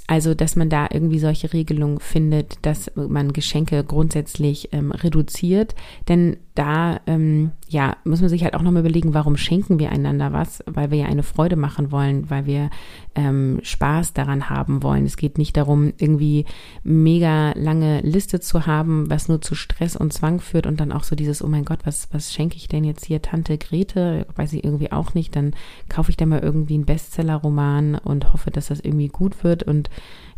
Also, 0.06 0.34
dass 0.34 0.56
man 0.56 0.68
da 0.68 0.88
irgendwie 0.90 1.18
solche 1.18 1.52
Regelungen 1.52 2.00
findet, 2.00 2.58
dass 2.62 2.90
man 2.94 3.32
Geschenke 3.32 3.82
grundsätzlich 3.84 4.68
ähm, 4.72 4.90
reduziert. 4.90 5.74
Denn 6.08 6.36
da, 6.54 7.00
ähm, 7.06 7.52
ja, 7.68 7.96
muss 8.04 8.20
man 8.20 8.28
sich 8.28 8.44
halt 8.44 8.54
auch 8.54 8.60
nochmal 8.60 8.82
überlegen, 8.82 9.14
warum 9.14 9.38
schenken 9.38 9.78
wir 9.78 9.90
einander 9.90 10.32
was? 10.32 10.62
Weil 10.66 10.90
wir 10.90 10.98
ja 10.98 11.06
eine 11.06 11.22
Freude 11.22 11.56
machen 11.56 11.90
wollen, 11.90 12.28
weil 12.28 12.44
wir 12.44 12.68
ähm, 13.14 13.60
Spaß 13.62 14.12
daran 14.12 14.50
haben 14.50 14.82
wollen. 14.82 15.06
Es 15.06 15.16
geht 15.16 15.38
nicht 15.38 15.56
darum, 15.56 15.94
irgendwie 15.96 16.44
mega 16.82 17.52
lange 17.52 18.00
Liste 18.00 18.40
zu 18.40 18.66
haben, 18.66 19.08
was 19.08 19.28
nur 19.28 19.40
zu 19.40 19.54
Stress 19.54 19.96
und 19.96 20.12
Zwang 20.12 20.40
führt 20.40 20.66
und 20.66 20.78
dann 20.78 20.92
auch 20.92 21.04
so 21.04 21.16
dieses, 21.16 21.42
oh 21.42 21.48
mein 21.48 21.64
Gott, 21.64 21.80
was, 21.84 22.08
was 22.12 22.34
schenke 22.34 22.56
ich 22.56 22.68
denn 22.68 22.84
jetzt 22.84 23.06
hier 23.06 23.22
Tante 23.22 23.56
Grete? 23.56 24.26
Weiß 24.36 24.52
ich 24.52 24.62
irgendwie 24.62 24.92
auch 24.92 25.14
nicht. 25.14 25.34
Dann 25.34 25.54
kaufe 25.88 26.10
ich 26.10 26.18
da 26.18 26.26
mal 26.26 26.40
irgendwie 26.40 26.74
einen 26.74 26.84
Bestseller-Roman 26.84 27.94
und 27.94 28.34
hoffe, 28.34 28.50
dass 28.50 28.68
das 28.68 28.80
irgendwie 28.80 29.08
gut 29.08 29.42
wird 29.42 29.62
und 29.62 29.88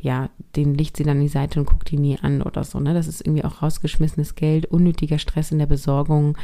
ja, 0.04 0.28
den 0.54 0.74
legt 0.74 0.98
sie 0.98 1.02
dann 1.02 1.16
an 1.16 1.22
die 1.22 1.28
Seite 1.28 1.58
und 1.58 1.64
guckt 1.64 1.90
die 1.90 1.96
nie 1.96 2.18
an 2.20 2.42
oder 2.42 2.62
so. 2.62 2.78
Ne? 2.78 2.92
Das 2.92 3.08
ist 3.08 3.22
irgendwie 3.22 3.42
auch 3.42 3.62
rausgeschmissenes 3.62 4.34
Geld, 4.34 4.66
unnötiger 4.66 5.18
Stress 5.18 5.50
in 5.50 5.58
der 5.58 5.64
Besorgung. 5.64 6.36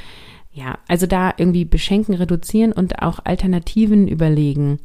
Ja, 0.51 0.79
also 0.89 1.07
da 1.07 1.35
irgendwie 1.37 1.67
beschenken, 1.67 2.15
reduzieren 2.15 2.73
und 2.73 3.03
auch 3.03 3.21
Alternativen 3.23 4.09
überlegen. 4.09 4.79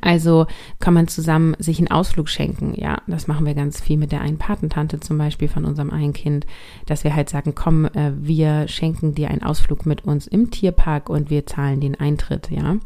Also 0.00 0.46
kann 0.80 0.94
man 0.94 1.06
zusammen 1.06 1.54
sich 1.58 1.78
einen 1.78 1.90
Ausflug 1.90 2.28
schenken. 2.28 2.74
Ja, 2.76 3.02
das 3.06 3.28
machen 3.28 3.46
wir 3.46 3.54
ganz 3.54 3.80
viel 3.80 3.96
mit 3.96 4.10
der 4.10 4.20
einen 4.20 4.38
Patentante 4.38 4.98
zum 5.00 5.16
Beispiel 5.16 5.48
von 5.48 5.64
unserem 5.64 5.90
einen 5.90 6.12
Kind, 6.12 6.46
dass 6.86 7.04
wir 7.04 7.14
halt 7.14 7.28
sagen, 7.28 7.54
komm, 7.54 7.86
äh, 7.86 8.12
wir 8.16 8.66
schenken 8.68 9.14
dir 9.14 9.30
einen 9.30 9.42
Ausflug 9.42 9.86
mit 9.86 10.04
uns 10.04 10.26
im 10.26 10.50
Tierpark 10.50 11.08
und 11.08 11.30
wir 11.30 11.46
zahlen 11.46 11.80
den 11.80 11.98
Eintritt. 11.98 12.50
Ja, 12.50 12.76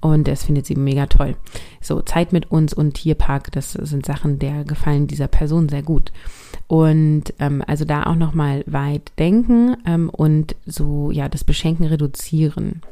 und 0.00 0.28
das 0.28 0.44
findet 0.44 0.66
sie 0.66 0.76
mega 0.76 1.06
toll. 1.06 1.36
So 1.80 2.00
Zeit 2.02 2.32
mit 2.32 2.50
uns 2.50 2.72
und 2.72 2.94
Tierpark, 2.94 3.50
das 3.52 3.72
sind 3.72 4.06
Sachen, 4.06 4.38
der 4.38 4.64
gefallen 4.64 5.06
dieser 5.06 5.28
Person 5.28 5.68
sehr 5.68 5.82
gut. 5.82 6.12
Und 6.68 7.24
ähm, 7.38 7.62
also 7.66 7.84
da 7.84 8.04
auch 8.04 8.16
noch 8.16 8.34
mal 8.34 8.64
weit 8.66 9.12
denken 9.18 9.76
ähm, 9.86 10.10
und 10.10 10.56
so 10.64 11.10
ja 11.10 11.28
das 11.28 11.44
Beschenken 11.44 11.86
reduzieren. 11.86 12.82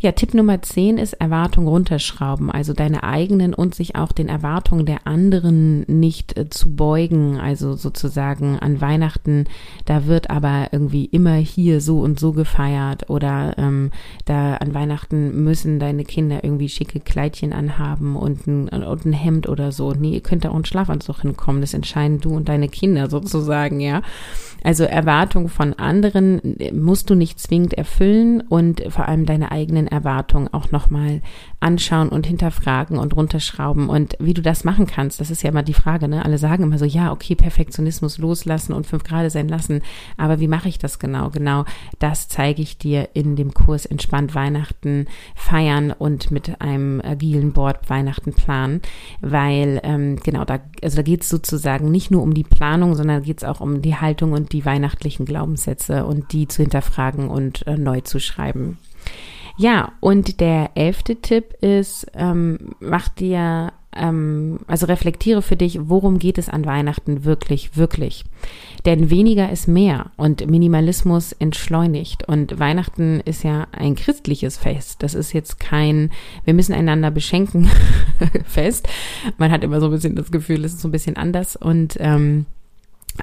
Ja, 0.00 0.12
Tipp 0.12 0.32
Nummer 0.32 0.62
10 0.62 0.96
ist 0.96 1.14
Erwartung 1.14 1.66
runterschrauben, 1.66 2.52
also 2.52 2.72
deine 2.72 3.02
eigenen 3.02 3.52
und 3.52 3.74
sich 3.74 3.96
auch 3.96 4.12
den 4.12 4.28
Erwartungen 4.28 4.86
der 4.86 5.08
anderen 5.08 5.80
nicht 5.88 6.38
äh, 6.38 6.48
zu 6.48 6.76
beugen, 6.76 7.40
also 7.40 7.74
sozusagen 7.74 8.60
an 8.60 8.80
Weihnachten, 8.80 9.46
da 9.86 10.06
wird 10.06 10.30
aber 10.30 10.68
irgendwie 10.70 11.06
immer 11.06 11.34
hier 11.34 11.80
so 11.80 11.98
und 11.98 12.20
so 12.20 12.30
gefeiert 12.32 13.10
oder 13.10 13.58
ähm, 13.58 13.90
da 14.24 14.54
an 14.58 14.72
Weihnachten 14.72 15.42
müssen 15.42 15.80
deine 15.80 16.04
Kinder 16.04 16.44
irgendwie 16.44 16.68
schicke 16.68 17.00
Kleidchen 17.00 17.52
anhaben 17.52 18.14
und 18.14 18.46
ein, 18.46 18.68
und 18.68 19.04
ein 19.04 19.12
Hemd 19.12 19.48
oder 19.48 19.72
so. 19.72 19.94
Nee, 19.94 20.14
ihr 20.14 20.22
könnt 20.22 20.44
da 20.44 20.50
auch 20.50 20.54
einen 20.54 20.64
Schlafanzug 20.64 21.22
hinkommen, 21.22 21.60
das 21.60 21.74
entscheiden 21.74 22.20
du 22.20 22.36
und 22.36 22.48
deine 22.48 22.68
Kinder 22.68 23.10
sozusagen, 23.10 23.80
ja. 23.80 24.02
Also 24.62 24.84
Erwartungen 24.84 25.48
von 25.48 25.74
anderen 25.74 26.58
äh, 26.58 26.72
musst 26.72 27.10
du 27.10 27.14
nicht 27.14 27.38
zwingend 27.38 27.74
erfüllen 27.74 28.40
und 28.40 28.82
vor 28.88 29.08
allem 29.08 29.26
deine 29.26 29.52
eigenen 29.52 29.86
Erwartungen 29.86 30.48
auch 30.48 30.70
nochmal 30.70 31.20
anschauen 31.60 32.08
und 32.08 32.26
hinterfragen 32.26 32.98
und 32.98 33.16
runterschrauben. 33.16 33.88
Und 33.88 34.16
wie 34.20 34.34
du 34.34 34.42
das 34.42 34.64
machen 34.64 34.86
kannst, 34.86 35.20
das 35.20 35.30
ist 35.30 35.42
ja 35.42 35.50
immer 35.50 35.64
die 35.64 35.74
Frage, 35.74 36.08
ne? 36.08 36.24
Alle 36.24 36.38
sagen 36.38 36.62
immer 36.62 36.78
so, 36.78 36.84
ja, 36.84 37.10
okay, 37.10 37.34
Perfektionismus 37.34 38.18
loslassen 38.18 38.72
und 38.72 38.86
fünf 38.86 39.02
Grade 39.02 39.30
sein 39.30 39.48
lassen. 39.48 39.82
Aber 40.16 40.38
wie 40.38 40.46
mache 40.46 40.68
ich 40.68 40.78
das 40.78 40.98
genau? 40.98 41.30
Genau, 41.30 41.64
das 41.98 42.28
zeige 42.28 42.62
ich 42.62 42.78
dir 42.78 43.08
in 43.14 43.34
dem 43.34 43.54
Kurs 43.54 43.86
Entspannt 43.86 44.34
Weihnachten 44.34 45.06
feiern 45.34 45.90
und 45.90 46.30
mit 46.30 46.60
einem 46.60 47.00
agilen 47.00 47.52
Board 47.52 47.90
Weihnachten 47.90 48.34
planen. 48.34 48.80
Weil, 49.20 49.80
ähm, 49.82 50.16
genau, 50.16 50.44
da, 50.44 50.60
also 50.82 50.96
da 50.96 51.02
geht 51.02 51.22
es 51.22 51.28
sozusagen 51.28 51.90
nicht 51.90 52.10
nur 52.10 52.22
um 52.22 52.34
die 52.34 52.44
Planung, 52.44 52.94
sondern 52.94 53.22
geht 53.22 53.38
es 53.38 53.44
auch 53.44 53.60
um 53.60 53.82
die 53.82 53.96
Haltung 53.96 54.32
und 54.32 54.52
die 54.52 54.64
weihnachtlichen 54.64 55.26
Glaubenssätze 55.26 56.04
und 56.04 56.32
die 56.32 56.46
zu 56.46 56.62
hinterfragen 56.62 57.28
und 57.28 57.66
äh, 57.66 57.76
neu 57.76 58.00
zu 58.02 58.20
schreiben. 58.20 58.78
Ja, 59.58 59.92
und 59.98 60.40
der 60.40 60.70
elfte 60.76 61.16
Tipp 61.16 61.52
ist, 61.60 62.06
ähm, 62.14 62.76
mach 62.78 63.08
dir, 63.08 63.72
ähm, 63.92 64.60
also 64.68 64.86
reflektiere 64.86 65.42
für 65.42 65.56
dich, 65.56 65.80
worum 65.82 66.20
geht 66.20 66.38
es 66.38 66.48
an 66.48 66.64
Weihnachten 66.64 67.24
wirklich, 67.24 67.76
wirklich. 67.76 68.24
Denn 68.86 69.10
weniger 69.10 69.50
ist 69.50 69.66
mehr 69.66 70.12
und 70.16 70.48
Minimalismus 70.48 71.32
entschleunigt. 71.32 72.28
Und 72.28 72.60
Weihnachten 72.60 73.18
ist 73.24 73.42
ja 73.42 73.66
ein 73.72 73.96
christliches 73.96 74.56
Fest. 74.56 75.02
Das 75.02 75.14
ist 75.14 75.32
jetzt 75.32 75.58
kein, 75.58 76.12
wir 76.44 76.54
müssen 76.54 76.72
einander 76.72 77.10
beschenken 77.10 77.68
Fest. 78.44 78.88
Man 79.38 79.50
hat 79.50 79.64
immer 79.64 79.80
so 79.80 79.86
ein 79.86 79.92
bisschen 79.92 80.14
das 80.14 80.30
Gefühl, 80.30 80.64
es 80.64 80.74
ist 80.74 80.82
so 80.82 80.88
ein 80.88 80.92
bisschen 80.92 81.16
anders. 81.16 81.56
Und 81.56 81.96
ähm, 81.98 82.46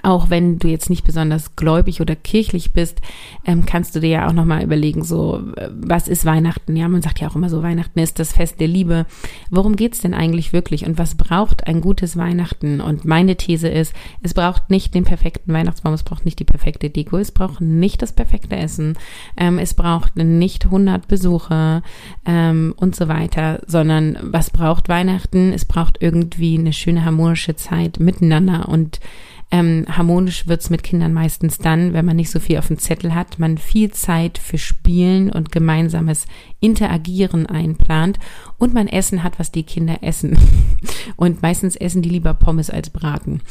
auch 0.03 0.29
wenn 0.29 0.60
du 0.60 0.67
jetzt 0.67 0.89
nicht 0.89 1.05
besonders 1.05 1.55
gläubig 1.55 2.01
oder 2.01 2.15
kirchlich 2.15 2.73
bist, 2.73 3.01
ähm, 3.45 3.65
kannst 3.65 3.95
du 3.95 3.99
dir 3.99 4.10
ja 4.10 4.27
auch 4.27 4.34
nochmal 4.34 4.63
überlegen, 4.63 5.03
so, 5.03 5.41
äh, 5.55 5.69
was 5.71 6.08
ist 6.08 6.25
Weihnachten? 6.25 6.75
Ja, 6.75 6.88
man 6.88 7.01
sagt 7.01 7.19
ja 7.19 7.27
auch 7.27 7.36
immer 7.36 7.49
so, 7.49 7.63
Weihnachten 7.63 7.99
ist 7.99 8.19
das 8.19 8.34
Fest 8.34 8.60
der 8.60 8.67
Liebe. 8.67 9.05
Worum 9.49 9.75
geht's 9.75 10.01
denn 10.01 10.13
eigentlich 10.13 10.53
wirklich? 10.53 10.86
Und 10.86 10.97
was 10.97 11.15
braucht 11.15 11.67
ein 11.67 11.81
gutes 11.81 12.17
Weihnachten? 12.17 12.81
Und 12.81 13.05
meine 13.05 13.36
These 13.36 13.67
ist, 13.67 13.93
es 14.21 14.34
braucht 14.34 14.69
nicht 14.69 14.93
den 14.93 15.03
perfekten 15.03 15.53
Weihnachtsbaum, 15.53 15.93
es 15.93 16.03
braucht 16.03 16.25
nicht 16.25 16.39
die 16.39 16.45
perfekte 16.45 16.89
Deko, 16.89 17.17
es 17.17 17.31
braucht 17.31 17.62
nicht 17.62 18.01
das 18.01 18.13
perfekte 18.13 18.55
Essen, 18.55 18.97
ähm, 19.38 19.60
es 19.60 19.73
braucht 19.73 20.15
nicht 20.17 20.65
100 20.65 21.08
Besucher 21.08 21.84
ähm, 22.25 22.73
und 22.77 22.95
so 22.95 23.08
weiter, 23.08 23.62
sondern 23.67 24.17
was 24.21 24.49
braucht 24.49 24.89
Weihnachten? 24.89 25.53
Es 25.53 25.65
braucht 25.65 25.97
irgendwie 26.01 26.58
eine 26.58 26.73
schöne 26.73 27.05
harmonische 27.05 27.55
Zeit 27.55 27.99
miteinander 27.99 28.67
und 28.69 28.99
ähm, 29.51 29.86
harmonisch 29.89 30.47
wird's 30.47 30.69
mit 30.69 30.84
Kindern 30.84 31.13
meistens 31.13 31.60
dann, 31.60 31.93
wenn 31.93 32.05
man 32.05 32.15
nicht 32.15 32.31
so 32.31 32.39
viel 32.39 32.58
auf 32.58 32.67
dem 32.67 32.79
Zettel 32.79 33.13
hat, 33.13 33.38
man 33.38 33.58
viel 33.58 33.91
Zeit 33.91 34.38
für 34.38 34.58
Spielen 34.58 35.31
und 35.31 35.51
gemeinsames 35.51 36.25
Interagieren 36.60 37.45
einplant 37.45 38.17
und 38.58 38.73
man 38.73 38.88
Essen 38.88 39.23
hat, 39.23 39.38
was 39.38 39.51
die 39.51 39.63
Kinder 39.63 39.97
essen. 40.01 40.38
Und 41.15 41.41
meistens 41.41 41.75
essen 41.75 42.01
die 42.01 42.10
lieber 42.10 42.34
Pommes 42.34 42.69
als 42.69 42.89
Braten. 42.89 43.41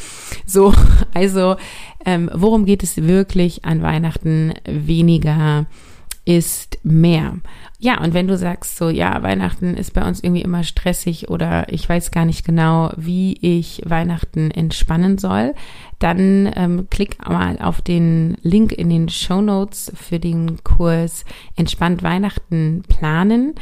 So, 0.45 0.75
also 1.15 1.57
ähm, 2.05 2.29
worum 2.35 2.65
geht 2.65 2.83
es 2.83 2.97
wirklich 2.97 3.65
an 3.65 3.83
Weihnachten? 3.83 4.53
Weniger 4.67 5.67
ist 6.25 6.79
mehr. 6.83 7.37
Ja, 7.85 8.03
und 8.03 8.15
wenn 8.15 8.29
du 8.29 8.39
sagst 8.39 8.79
so, 8.79 8.89
ja, 8.89 9.23
Weihnachten 9.23 9.75
ist 9.75 9.93
bei 9.93 10.09
uns 10.09 10.25
irgendwie 10.25 10.41
immer 10.41 10.65
stressig 10.65 11.29
oder 11.29 11.71
ich 11.71 11.87
weiß 11.87 12.13
gar 12.13 12.25
nicht 12.25 12.43
genau, 12.43 12.91
wie 12.97 13.37
ich 13.43 13.83
Weihnachten 13.85 14.51
entspannen 14.51 15.19
soll, 15.19 15.55
dann 15.99 16.51
ähm, 16.57 16.87
klick 16.89 17.29
mal 17.29 17.59
auf 17.59 17.83
den 17.83 18.39
Link 18.41 18.73
in 18.73 18.89
den 18.89 19.11
Show 19.11 19.43
Notes 19.43 19.93
für 19.95 20.19
den 20.19 20.65
Kurs 20.65 21.27
Entspannt 21.57 22.03
Weihnachten 22.03 22.85
planen 22.89 23.53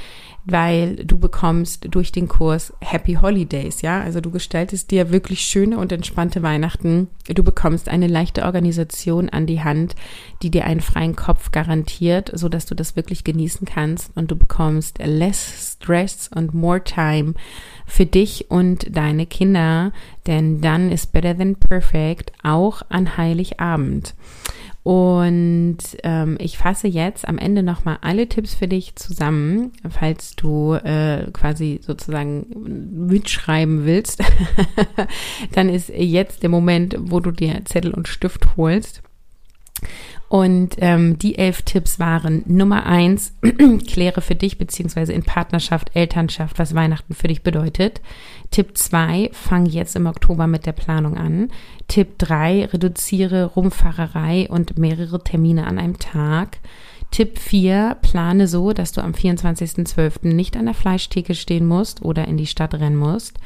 weil 0.44 0.96
du 0.96 1.18
bekommst 1.18 1.86
durch 1.90 2.10
den 2.10 2.28
Kurs 2.28 2.72
Happy 2.80 3.14
Holidays, 3.14 3.82
ja, 3.82 4.00
also 4.00 4.20
du 4.20 4.30
gestaltest 4.30 4.90
dir 4.90 5.12
wirklich 5.12 5.40
schöne 5.40 5.78
und 5.78 5.92
entspannte 5.92 6.42
Weihnachten. 6.42 7.08
Du 7.28 7.44
bekommst 7.44 7.88
eine 7.88 8.08
leichte 8.08 8.44
Organisation 8.44 9.28
an 9.28 9.46
die 9.46 9.62
Hand, 9.62 9.94
die 10.42 10.50
dir 10.50 10.64
einen 10.64 10.80
freien 10.80 11.14
Kopf 11.14 11.52
garantiert, 11.52 12.32
so 12.34 12.48
dass 12.48 12.66
du 12.66 12.74
das 12.74 12.96
wirklich 12.96 13.22
genießen 13.24 13.66
kannst 13.66 14.11
und 14.14 14.30
du 14.30 14.36
bekommst 14.36 14.98
less 14.98 15.76
stress 15.80 16.28
und 16.34 16.54
more 16.54 16.82
time 16.82 17.34
für 17.86 18.06
dich 18.06 18.50
und 18.50 18.96
deine 18.96 19.26
Kinder, 19.26 19.92
denn 20.26 20.60
dann 20.60 20.90
ist 20.90 21.12
better 21.12 21.36
than 21.36 21.56
perfect 21.56 22.32
auch 22.42 22.82
an 22.88 23.16
Heiligabend. 23.16 24.14
Und 24.84 25.78
ähm, 26.02 26.36
ich 26.40 26.58
fasse 26.58 26.88
jetzt 26.88 27.28
am 27.28 27.38
Ende 27.38 27.62
nochmal 27.62 27.98
alle 28.00 28.28
Tipps 28.28 28.54
für 28.54 28.66
dich 28.66 28.96
zusammen, 28.96 29.72
falls 29.88 30.34
du 30.34 30.74
äh, 30.74 31.30
quasi 31.32 31.80
sozusagen 31.82 32.46
mitschreiben 33.06 33.84
willst. 33.84 34.24
Dann 35.52 35.68
ist 35.68 35.88
jetzt 35.88 36.42
der 36.42 36.50
Moment, 36.50 36.96
wo 36.98 37.20
du 37.20 37.30
dir 37.30 37.64
Zettel 37.64 37.94
und 37.94 38.08
Stift 38.08 38.56
holst. 38.56 39.02
Und 40.28 40.76
ähm, 40.78 41.18
die 41.18 41.36
elf 41.36 41.60
Tipps 41.60 41.98
waren 41.98 42.42
Nummer 42.46 42.86
eins, 42.86 43.34
kläre 43.86 44.22
für 44.22 44.34
dich 44.34 44.56
beziehungsweise 44.56 45.12
in 45.12 45.24
Partnerschaft, 45.24 45.90
Elternschaft, 45.94 46.58
was 46.58 46.74
Weihnachten 46.74 47.14
für 47.14 47.28
dich 47.28 47.42
bedeutet. 47.42 48.00
Tipp 48.50 48.78
zwei, 48.78 49.28
fang 49.32 49.66
jetzt 49.66 49.94
im 49.94 50.06
Oktober 50.06 50.46
mit 50.46 50.64
der 50.64 50.72
Planung 50.72 51.18
an. 51.18 51.50
Tipp 51.86 52.18
drei, 52.18 52.64
reduziere 52.64 53.44
Rumfahrerei 53.44 54.48
und 54.48 54.78
mehrere 54.78 55.22
Termine 55.22 55.66
an 55.66 55.78
einem 55.78 55.98
Tag. 55.98 56.58
Tipp 57.12 57.38
4, 57.38 57.98
plane 58.00 58.48
so, 58.48 58.72
dass 58.72 58.92
du 58.92 59.02
am 59.02 59.12
24.12. 59.12 60.28
nicht 60.28 60.56
an 60.56 60.64
der 60.64 60.72
Fleischtheke 60.72 61.34
stehen 61.34 61.66
musst 61.66 62.00
oder 62.00 62.26
in 62.26 62.38
die 62.38 62.46
Stadt 62.46 62.72
rennen 62.72 62.96
musst. 62.96 63.38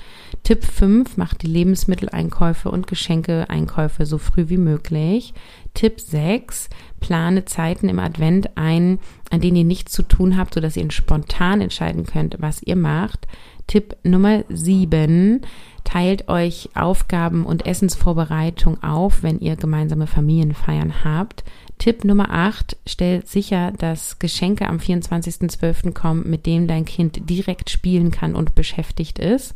Tipp 0.44 0.64
5, 0.64 1.16
mach 1.16 1.34
die 1.34 1.48
Lebensmitteleinkäufe 1.48 2.70
und 2.70 2.86
Geschenkeeinkäufe 2.86 4.06
so 4.06 4.18
früh 4.18 4.48
wie 4.48 4.56
möglich. 4.56 5.34
Tipp 5.74 6.00
6, 6.00 6.70
plane 7.00 7.44
Zeiten 7.44 7.88
im 7.88 7.98
Advent 7.98 8.56
ein, 8.56 9.00
an 9.32 9.40
denen 9.40 9.56
ihr 9.56 9.64
nichts 9.64 9.90
zu 9.92 10.04
tun 10.04 10.36
habt, 10.36 10.54
sodass 10.54 10.76
ihr 10.76 10.88
spontan 10.92 11.60
entscheiden 11.60 12.06
könnt, 12.06 12.36
was 12.38 12.62
ihr 12.62 12.76
macht. 12.76 13.26
Tipp 13.66 13.96
Nummer 14.04 14.44
7, 14.48 15.40
teilt 15.82 16.28
euch 16.28 16.70
Aufgaben 16.76 17.44
und 17.44 17.66
Essensvorbereitung 17.66 18.80
auf, 18.84 19.24
wenn 19.24 19.40
ihr 19.40 19.56
gemeinsame 19.56 20.06
Familienfeiern 20.06 21.04
habt. 21.04 21.42
Tipp 21.78 22.04
Nummer 22.04 22.30
8, 22.30 22.76
stell 22.86 23.24
sicher, 23.26 23.72
dass 23.72 24.18
Geschenke 24.18 24.68
am 24.68 24.78
24.12. 24.78 25.92
kommen, 25.92 26.28
mit 26.28 26.46
dem 26.46 26.66
dein 26.66 26.84
Kind 26.84 27.28
direkt 27.28 27.70
spielen 27.70 28.10
kann 28.10 28.34
und 28.34 28.54
beschäftigt 28.54 29.18
ist. 29.18 29.54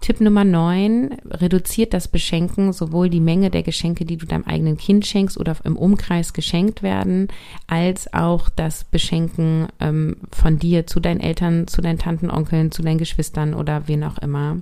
Tipp 0.00 0.20
Nummer 0.20 0.44
9, 0.44 1.16
reduziert 1.26 1.92
das 1.92 2.08
Beschenken, 2.08 2.72
sowohl 2.72 3.10
die 3.10 3.20
Menge 3.20 3.50
der 3.50 3.62
Geschenke, 3.62 4.04
die 4.04 4.16
du 4.16 4.26
deinem 4.26 4.44
eigenen 4.44 4.76
Kind 4.76 5.06
schenkst 5.06 5.38
oder 5.38 5.56
im 5.64 5.76
Umkreis 5.76 6.32
geschenkt 6.32 6.82
werden, 6.82 7.28
als 7.66 8.12
auch 8.14 8.48
das 8.48 8.84
Beschenken 8.84 9.68
ähm, 9.80 10.16
von 10.32 10.58
dir 10.58 10.86
zu 10.86 11.00
deinen 11.00 11.20
Eltern, 11.20 11.66
zu 11.66 11.80
deinen 11.80 11.98
Tanten, 11.98 12.30
Onkeln, 12.30 12.70
zu 12.70 12.82
deinen 12.82 12.98
Geschwistern 12.98 13.54
oder 13.54 13.88
wen 13.88 14.04
auch 14.04 14.18
immer. 14.18 14.58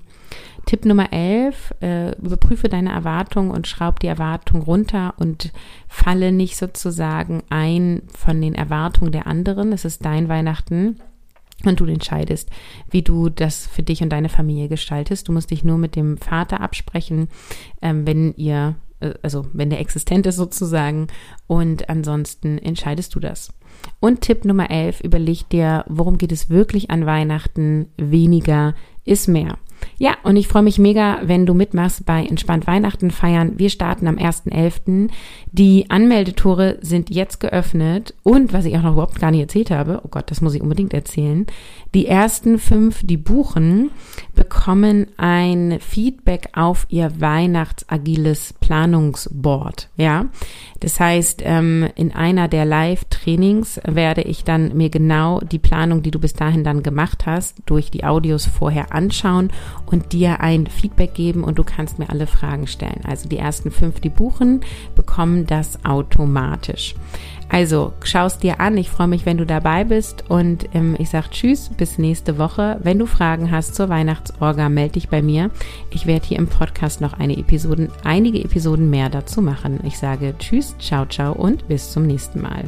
Tipp 0.64 0.84
Nummer 0.84 1.12
11, 1.12 1.74
äh, 1.80 2.16
überprüfe 2.18 2.68
deine 2.68 2.90
Erwartung 2.90 3.50
und 3.50 3.68
schraub 3.68 4.00
die 4.00 4.08
Erwartung 4.08 4.62
runter 4.62 5.14
und 5.18 5.52
falle 5.86 6.32
nicht 6.32 6.56
sozusagen 6.56 7.42
ein 7.50 8.02
von 8.08 8.40
den 8.40 8.54
Erwartungen 8.54 9.12
der 9.12 9.26
anderen. 9.26 9.72
Es 9.72 9.84
ist 9.84 10.04
dein 10.04 10.28
Weihnachten 10.28 10.96
und 11.64 11.80
du 11.80 11.86
entscheidest, 11.86 12.50
wie 12.90 13.02
du 13.02 13.28
das 13.28 13.66
für 13.66 13.82
dich 13.82 14.02
und 14.02 14.10
deine 14.10 14.28
Familie 14.28 14.68
gestaltest. 14.68 15.28
Du 15.28 15.32
musst 15.32 15.50
dich 15.50 15.64
nur 15.64 15.78
mit 15.78 15.96
dem 15.96 16.18
Vater 16.18 16.60
absprechen, 16.60 17.28
ähm, 17.80 18.06
wenn 18.06 18.34
ihr, 18.34 18.76
äh, 19.00 19.14
also 19.22 19.46
wenn 19.52 19.70
der 19.70 19.80
existent 19.80 20.26
ist 20.26 20.36
sozusagen. 20.36 21.06
Und 21.46 21.88
ansonsten 21.88 22.58
entscheidest 22.58 23.14
du 23.14 23.20
das. 23.20 23.52
Und 24.00 24.20
Tipp 24.20 24.44
Nummer 24.44 24.70
11, 24.70 25.00
überleg 25.00 25.48
dir, 25.48 25.84
worum 25.88 26.18
geht 26.18 26.32
es 26.32 26.50
wirklich 26.50 26.90
an 26.90 27.06
Weihnachten? 27.06 27.88
Weniger 27.96 28.74
ist 29.04 29.28
mehr. 29.28 29.58
Ja, 29.98 30.16
und 30.24 30.36
ich 30.36 30.48
freue 30.48 30.62
mich 30.62 30.78
mega, 30.78 31.18
wenn 31.22 31.46
du 31.46 31.54
mitmachst 31.54 32.04
bei 32.04 32.24
Entspannt 32.24 32.66
Weihnachten 32.66 33.10
feiern. 33.10 33.54
Wir 33.56 33.70
starten 33.70 34.06
am 34.06 34.16
1.11. 34.16 35.08
Die 35.52 35.86
Anmeldetore 35.88 36.78
sind 36.82 37.08
jetzt 37.08 37.40
geöffnet 37.40 38.14
und 38.22 38.52
was 38.52 38.66
ich 38.66 38.76
auch 38.76 38.82
noch 38.82 38.92
überhaupt 38.92 39.18
gar 39.18 39.30
nicht 39.30 39.40
erzählt 39.40 39.70
habe, 39.70 40.02
oh 40.04 40.08
Gott, 40.08 40.30
das 40.30 40.42
muss 40.42 40.54
ich 40.54 40.60
unbedingt 40.60 40.92
erzählen. 40.92 41.46
Die 41.94 42.06
ersten 42.06 42.58
fünf, 42.58 43.06
die 43.06 43.16
buchen, 43.16 43.90
bekommen 44.36 45.08
ein 45.16 45.78
Feedback 45.80 46.50
auf 46.52 46.86
ihr 46.88 47.20
Weihnachtsagiles 47.20 48.52
Planungsboard. 48.60 49.88
Ja, 49.96 50.26
das 50.78 51.00
heißt, 51.00 51.42
ähm, 51.44 51.88
in 51.96 52.12
einer 52.12 52.46
der 52.46 52.64
Live-Trainings 52.64 53.80
werde 53.84 54.22
ich 54.22 54.44
dann 54.44 54.76
mir 54.76 54.90
genau 54.90 55.40
die 55.40 55.58
Planung, 55.58 56.02
die 56.02 56.12
du 56.12 56.20
bis 56.20 56.34
dahin 56.34 56.62
dann 56.62 56.84
gemacht 56.84 57.26
hast, 57.26 57.56
durch 57.66 57.90
die 57.90 58.04
Audios 58.04 58.46
vorher 58.46 58.94
anschauen 58.94 59.50
und 59.86 60.12
dir 60.12 60.40
ein 60.40 60.66
Feedback 60.66 61.14
geben 61.14 61.42
und 61.42 61.58
du 61.58 61.64
kannst 61.64 61.98
mir 61.98 62.10
alle 62.10 62.28
Fragen 62.28 62.68
stellen. 62.68 63.00
Also 63.04 63.28
die 63.28 63.38
ersten 63.38 63.72
fünf, 63.72 64.00
die 64.00 64.10
buchen, 64.10 64.60
bekommen 64.94 65.46
das 65.46 65.84
automatisch. 65.84 66.94
Also 67.48 67.92
schaust 68.02 68.42
dir 68.42 68.60
an. 68.60 68.76
Ich 68.76 68.90
freue 68.90 69.06
mich, 69.06 69.24
wenn 69.24 69.38
du 69.38 69.46
dabei 69.46 69.84
bist 69.84 70.24
und 70.28 70.68
ähm, 70.74 70.96
ich 70.98 71.10
sage 71.10 71.30
Tschüss, 71.30 71.70
bis 71.70 71.98
nächste 71.98 72.38
Woche. 72.38 72.78
Wenn 72.82 72.98
du 72.98 73.06
Fragen 73.06 73.50
hast 73.50 73.74
zur 73.74 73.88
Weihnachtsorga, 73.88 74.68
melde 74.68 74.94
dich 74.94 75.08
bei 75.08 75.22
mir. 75.22 75.50
Ich 75.90 76.06
werde 76.06 76.26
hier 76.26 76.38
im 76.38 76.48
Podcast 76.48 77.00
noch 77.00 77.14
eine 77.14 77.36
Episoden, 77.36 77.88
einige 78.04 78.42
Episoden 78.42 78.90
mehr 78.90 79.08
dazu 79.08 79.42
machen. 79.42 79.80
Ich 79.84 79.98
sage 79.98 80.34
Tschüss, 80.38 80.76
ciao, 80.78 81.06
ciao 81.06 81.32
und 81.32 81.68
bis 81.68 81.92
zum 81.92 82.06
nächsten 82.06 82.40
Mal. 82.40 82.64